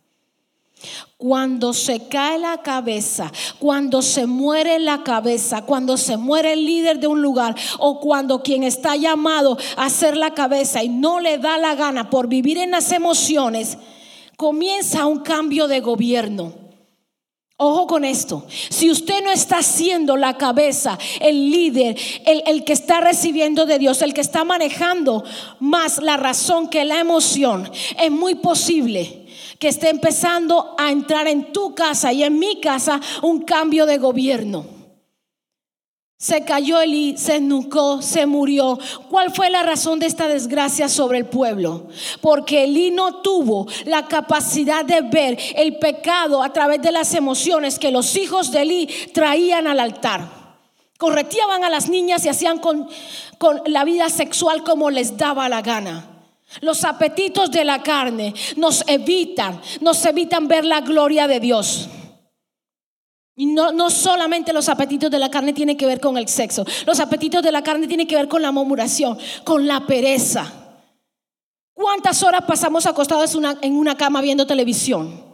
[1.16, 7.00] Cuando se cae la cabeza, cuando se muere la cabeza, cuando se muere el líder
[7.00, 11.38] de un lugar o cuando quien está llamado a ser la cabeza y no le
[11.38, 13.78] da la gana por vivir en las emociones,
[14.36, 16.63] comienza un cambio de gobierno.
[17.56, 21.96] Ojo con esto, si usted no está siendo la cabeza, el líder,
[22.26, 25.22] el, el, que está recibiendo de Dios, el que está manejando
[25.60, 29.24] más la razón que la emoción, es muy posible
[29.60, 33.98] que esté empezando a entrar en tu casa y en mi casa un cambio de
[33.98, 34.73] gobierno.
[36.24, 38.78] Se cayó Elí, se nucó, se murió.
[39.10, 41.88] ¿Cuál fue la razón de esta desgracia sobre el pueblo?
[42.22, 47.78] Porque Elí no tuvo la capacidad de ver el pecado a través de las emociones
[47.78, 50.26] que los hijos de Elí traían al altar.
[50.96, 52.88] Correteaban a las niñas y hacían con,
[53.36, 56.08] con la vida sexual como les daba la gana.
[56.62, 61.90] Los apetitos de la carne nos evitan, nos evitan ver la gloria de Dios.
[63.36, 66.64] Y no, no, solamente los apetitos de la carne tienen que ver con el sexo,
[66.86, 70.52] los apetitos de la carne tienen que ver con la murmuración, con la pereza.
[71.72, 75.24] ¿Cuántas horas pasamos acostados en una cama viendo televisión?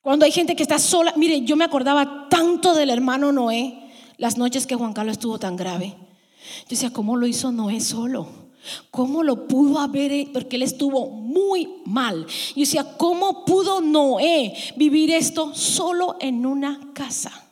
[0.00, 4.38] Cuando hay gente que está sola, mire, yo me acordaba tanto del hermano Noé las
[4.38, 5.94] noches que Juan Carlos estuvo tan grave.
[6.62, 8.47] Yo decía, ¿cómo lo hizo Noé solo?
[8.90, 10.32] ¿Cómo lo pudo haber?
[10.32, 12.26] Porque él estuvo muy mal.
[12.54, 17.48] Y decía, ¿cómo pudo Noé vivir esto solo en una casa?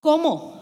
[0.00, 0.56] ¿Cómo?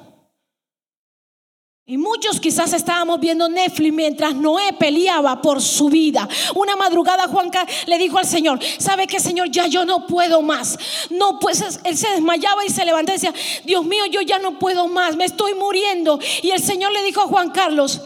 [1.86, 6.26] Y muchos quizás estábamos viendo Netflix mientras Noé peleaba por su vida.
[6.54, 9.50] Una madrugada Juanca le dijo al Señor, ¿sabe qué Señor?
[9.50, 10.78] Ya yo no puedo más.
[11.10, 13.34] No, pues él se desmayaba y se levantaba y decía,
[13.66, 16.18] Dios mío, yo ya no puedo más, me estoy muriendo.
[16.42, 18.00] Y el Señor le dijo a Juan Carlos,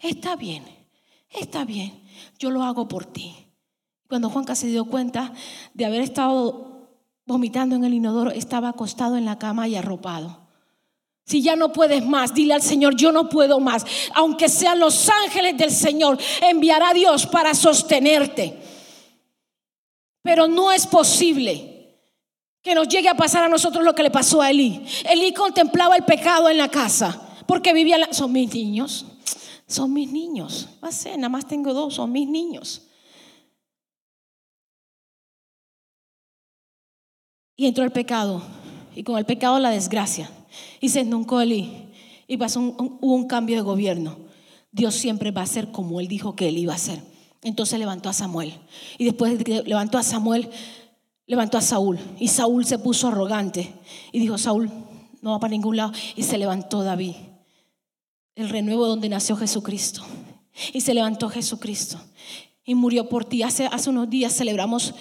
[0.00, 0.73] está bien,
[1.38, 2.02] está bien,
[2.38, 3.34] yo lo hago por ti.
[4.08, 5.32] Cuando Juanca se dio cuenta
[5.72, 6.88] de haber estado
[7.26, 10.44] vomitando en el inodoro, estaba acostado en la cama y arropado.
[11.26, 13.84] Si ya no puedes más, dile al Señor, yo no puedo más.
[14.14, 18.58] Aunque sean los ángeles del Señor, enviará a Dios para sostenerte.
[20.22, 21.98] Pero no es posible
[22.62, 24.84] que nos llegue a pasar a nosotros lo que le pasó a Elí.
[25.08, 27.96] Elí contemplaba el pecado en la casa porque vivía...
[28.10, 29.06] Son mis niños.
[29.66, 30.68] Son mis niños.
[30.82, 32.82] Va a ser, nada más tengo dos, son mis niños.
[37.56, 38.42] Y entró el pecado.
[38.94, 40.30] Y con el pecado la desgracia.
[40.80, 41.88] Y se nunca Eli.
[42.26, 44.16] Y pasó un, un cambio de gobierno.
[44.70, 47.00] Dios siempre va a ser como él dijo que él iba a ser.
[47.42, 48.54] Entonces levantó a Samuel.
[48.98, 50.50] Y después de que levantó a Samuel,
[51.26, 51.98] levantó a Saúl.
[52.18, 53.72] Y Saúl se puso arrogante.
[54.12, 54.70] Y dijo, Saúl
[55.22, 55.92] no va para ningún lado.
[56.16, 57.14] Y se levantó David
[58.36, 60.02] el renuevo donde nació Jesucristo.
[60.72, 62.00] Y se levantó Jesucristo
[62.64, 63.42] y murió por ti.
[63.42, 64.94] Hace, hace unos días celebramos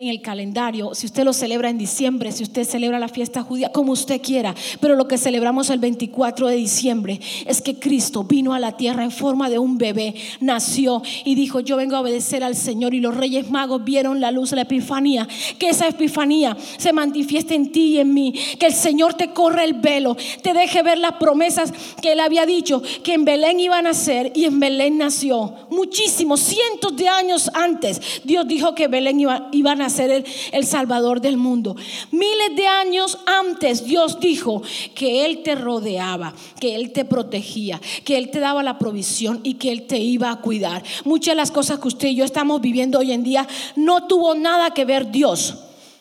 [0.00, 3.70] en el calendario, si usted lo celebra en diciembre, si usted celebra la fiesta judía,
[3.70, 8.54] como usted quiera, pero lo que celebramos el 24 de diciembre es que Cristo vino
[8.54, 12.42] a la tierra en forma de un bebé, nació y dijo, yo vengo a obedecer
[12.42, 15.28] al Señor y los reyes magos vieron la luz de la epifanía,
[15.60, 19.62] que esa epifanía se manifieste en ti y en mí, que el Señor te corre
[19.62, 21.72] el velo, te deje ver las promesas
[22.02, 26.40] que él había dicho, que en Belén iba a nacer y en Belén nació, muchísimos,
[26.40, 30.66] cientos de años antes, Dios dijo que Belén iba, iba a nacer ser el, el
[30.66, 31.76] Salvador del mundo.
[32.10, 34.62] Miles de años antes Dios dijo
[34.94, 39.54] que Él te rodeaba, que Él te protegía, que Él te daba la provisión y
[39.54, 40.82] que Él te iba a cuidar.
[41.04, 44.34] Muchas de las cosas que usted y yo estamos viviendo hoy en día no tuvo
[44.34, 45.54] nada que ver Dios.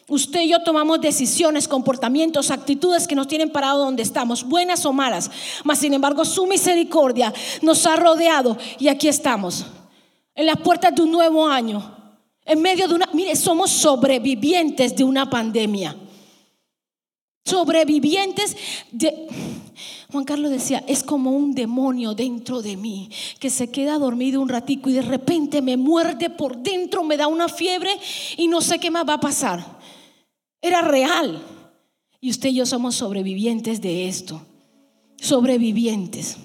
[0.07, 4.91] Usted y yo tomamos decisiones, comportamientos, actitudes que nos tienen parado donde estamos, buenas o
[4.91, 5.31] malas.
[5.63, 9.65] Mas, sin embargo, su misericordia nos ha rodeado y aquí estamos,
[10.35, 12.02] en las puertas de un nuevo año,
[12.45, 15.95] en medio de una, mire, somos sobrevivientes de una pandemia.
[17.45, 18.55] Sobrevivientes
[18.91, 19.27] de...
[20.11, 24.49] Juan Carlos decía, es como un demonio dentro de mí que se queda dormido un
[24.49, 27.89] ratico y de repente me muerde por dentro, me da una fiebre
[28.37, 29.79] y no sé qué más va a pasar.
[30.61, 31.41] Era real.
[32.21, 34.41] Y usted y yo somos sobrevivientes de esto.
[35.17, 36.37] Sobrevivientes.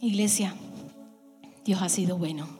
[0.00, 0.54] Iglesia,
[1.64, 2.59] Dios ha sido bueno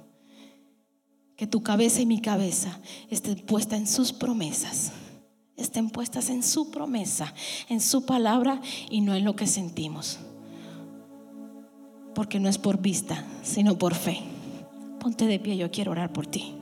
[1.40, 2.78] que tu cabeza y mi cabeza
[3.08, 4.92] estén puestas en sus promesas,
[5.56, 7.32] estén puestas en su promesa,
[7.70, 8.60] en su palabra
[8.90, 10.18] y no en lo que sentimos.
[12.14, 14.20] Porque no es por vista, sino por fe.
[14.98, 16.52] Ponte de pie, yo quiero orar por ti.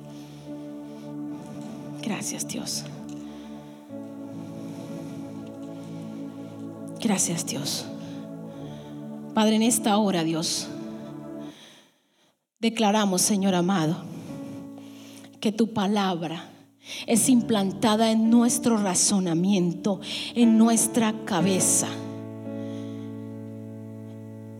[2.00, 2.84] Gracias Dios.
[7.00, 7.84] Gracias Dios.
[9.34, 10.68] Padre, en esta hora, Dios,
[12.60, 14.06] declaramos, Señor amado,
[15.40, 16.50] que tu palabra
[17.06, 20.00] es implantada en nuestro razonamiento,
[20.34, 21.88] en nuestra cabeza.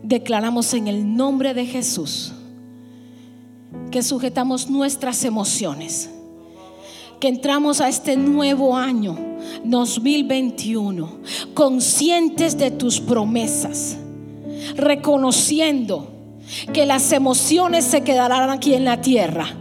[0.03, 2.33] Declaramos en el nombre de Jesús
[3.91, 6.09] que sujetamos nuestras emociones,
[7.19, 9.17] que entramos a este nuevo año
[9.63, 11.19] 2021
[11.53, 13.97] conscientes de tus promesas,
[14.75, 16.11] reconociendo
[16.73, 19.58] que las emociones se quedarán aquí en la tierra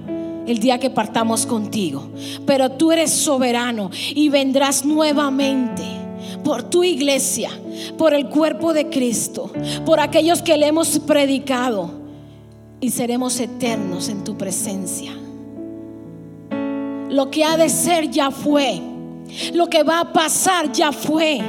[0.48, 2.08] el día que partamos contigo.
[2.46, 5.84] Pero tú eres soberano y vendrás nuevamente
[6.42, 7.50] por tu iglesia,
[7.96, 9.52] por el cuerpo de Cristo,
[9.84, 11.90] por aquellos que le hemos predicado
[12.80, 15.12] y seremos eternos en tu presencia.
[17.10, 18.80] Lo que ha de ser ya fue.
[19.52, 21.40] Lo que va a pasar ya fue.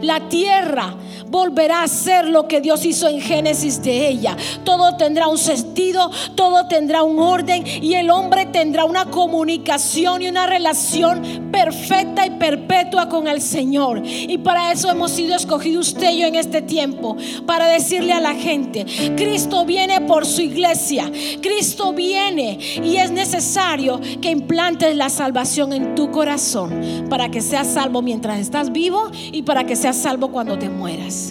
[0.00, 0.96] La tierra
[1.32, 4.36] volverá a ser lo que Dios hizo en Génesis de ella.
[4.64, 10.28] Todo tendrá un sentido, todo tendrá un orden y el hombre tendrá una comunicación y
[10.28, 14.02] una relación perfecta y perpetua con el Señor.
[14.04, 17.16] Y para eso hemos sido escogidos usted y yo en este tiempo,
[17.46, 18.84] para decirle a la gente,
[19.16, 21.10] Cristo viene por su iglesia,
[21.40, 27.68] Cristo viene y es necesario que implantes la salvación en tu corazón para que seas
[27.68, 31.21] salvo mientras estás vivo y para que seas salvo cuando te mueras.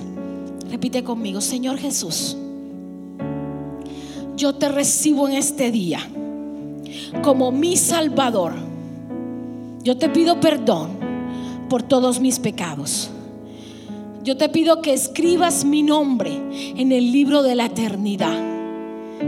[0.71, 2.37] Repite conmigo, Señor Jesús,
[4.37, 5.99] yo te recibo en este día
[7.21, 8.53] como mi Salvador.
[9.83, 10.91] Yo te pido perdón
[11.69, 13.09] por todos mis pecados.
[14.23, 16.31] Yo te pido que escribas mi nombre
[16.77, 18.39] en el libro de la eternidad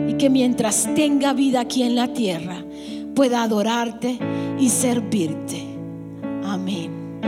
[0.07, 2.63] y que mientras tenga vida aquí en la tierra
[3.15, 4.17] pueda adorarte
[4.57, 5.61] y servirte.
[6.45, 7.19] Amén.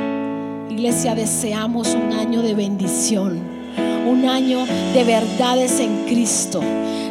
[0.69, 3.54] Iglesia, deseamos un año de bendición
[4.05, 6.61] un año de verdades en Cristo.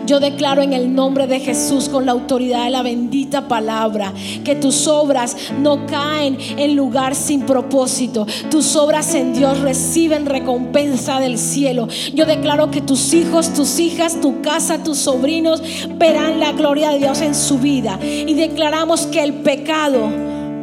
[0.06, 4.12] Yo declaro en el nombre de Jesús, con la autoridad de la bendita palabra,
[4.44, 8.26] que tus obras no caen en lugar sin propósito.
[8.50, 11.88] Tus obras en Dios reciben recompensa del cielo.
[12.12, 15.62] Yo declaro que tus hijos, tus hijas, tu casa, tus sobrinos
[15.96, 17.98] verán la gloria de Dios en su vida.
[18.02, 20.10] Y declaramos que el pecado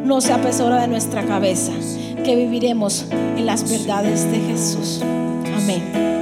[0.04, 1.72] no se apesora de nuestra cabeza,
[2.24, 5.00] que viviremos en las verdades de Jesús.
[5.56, 6.21] Amén.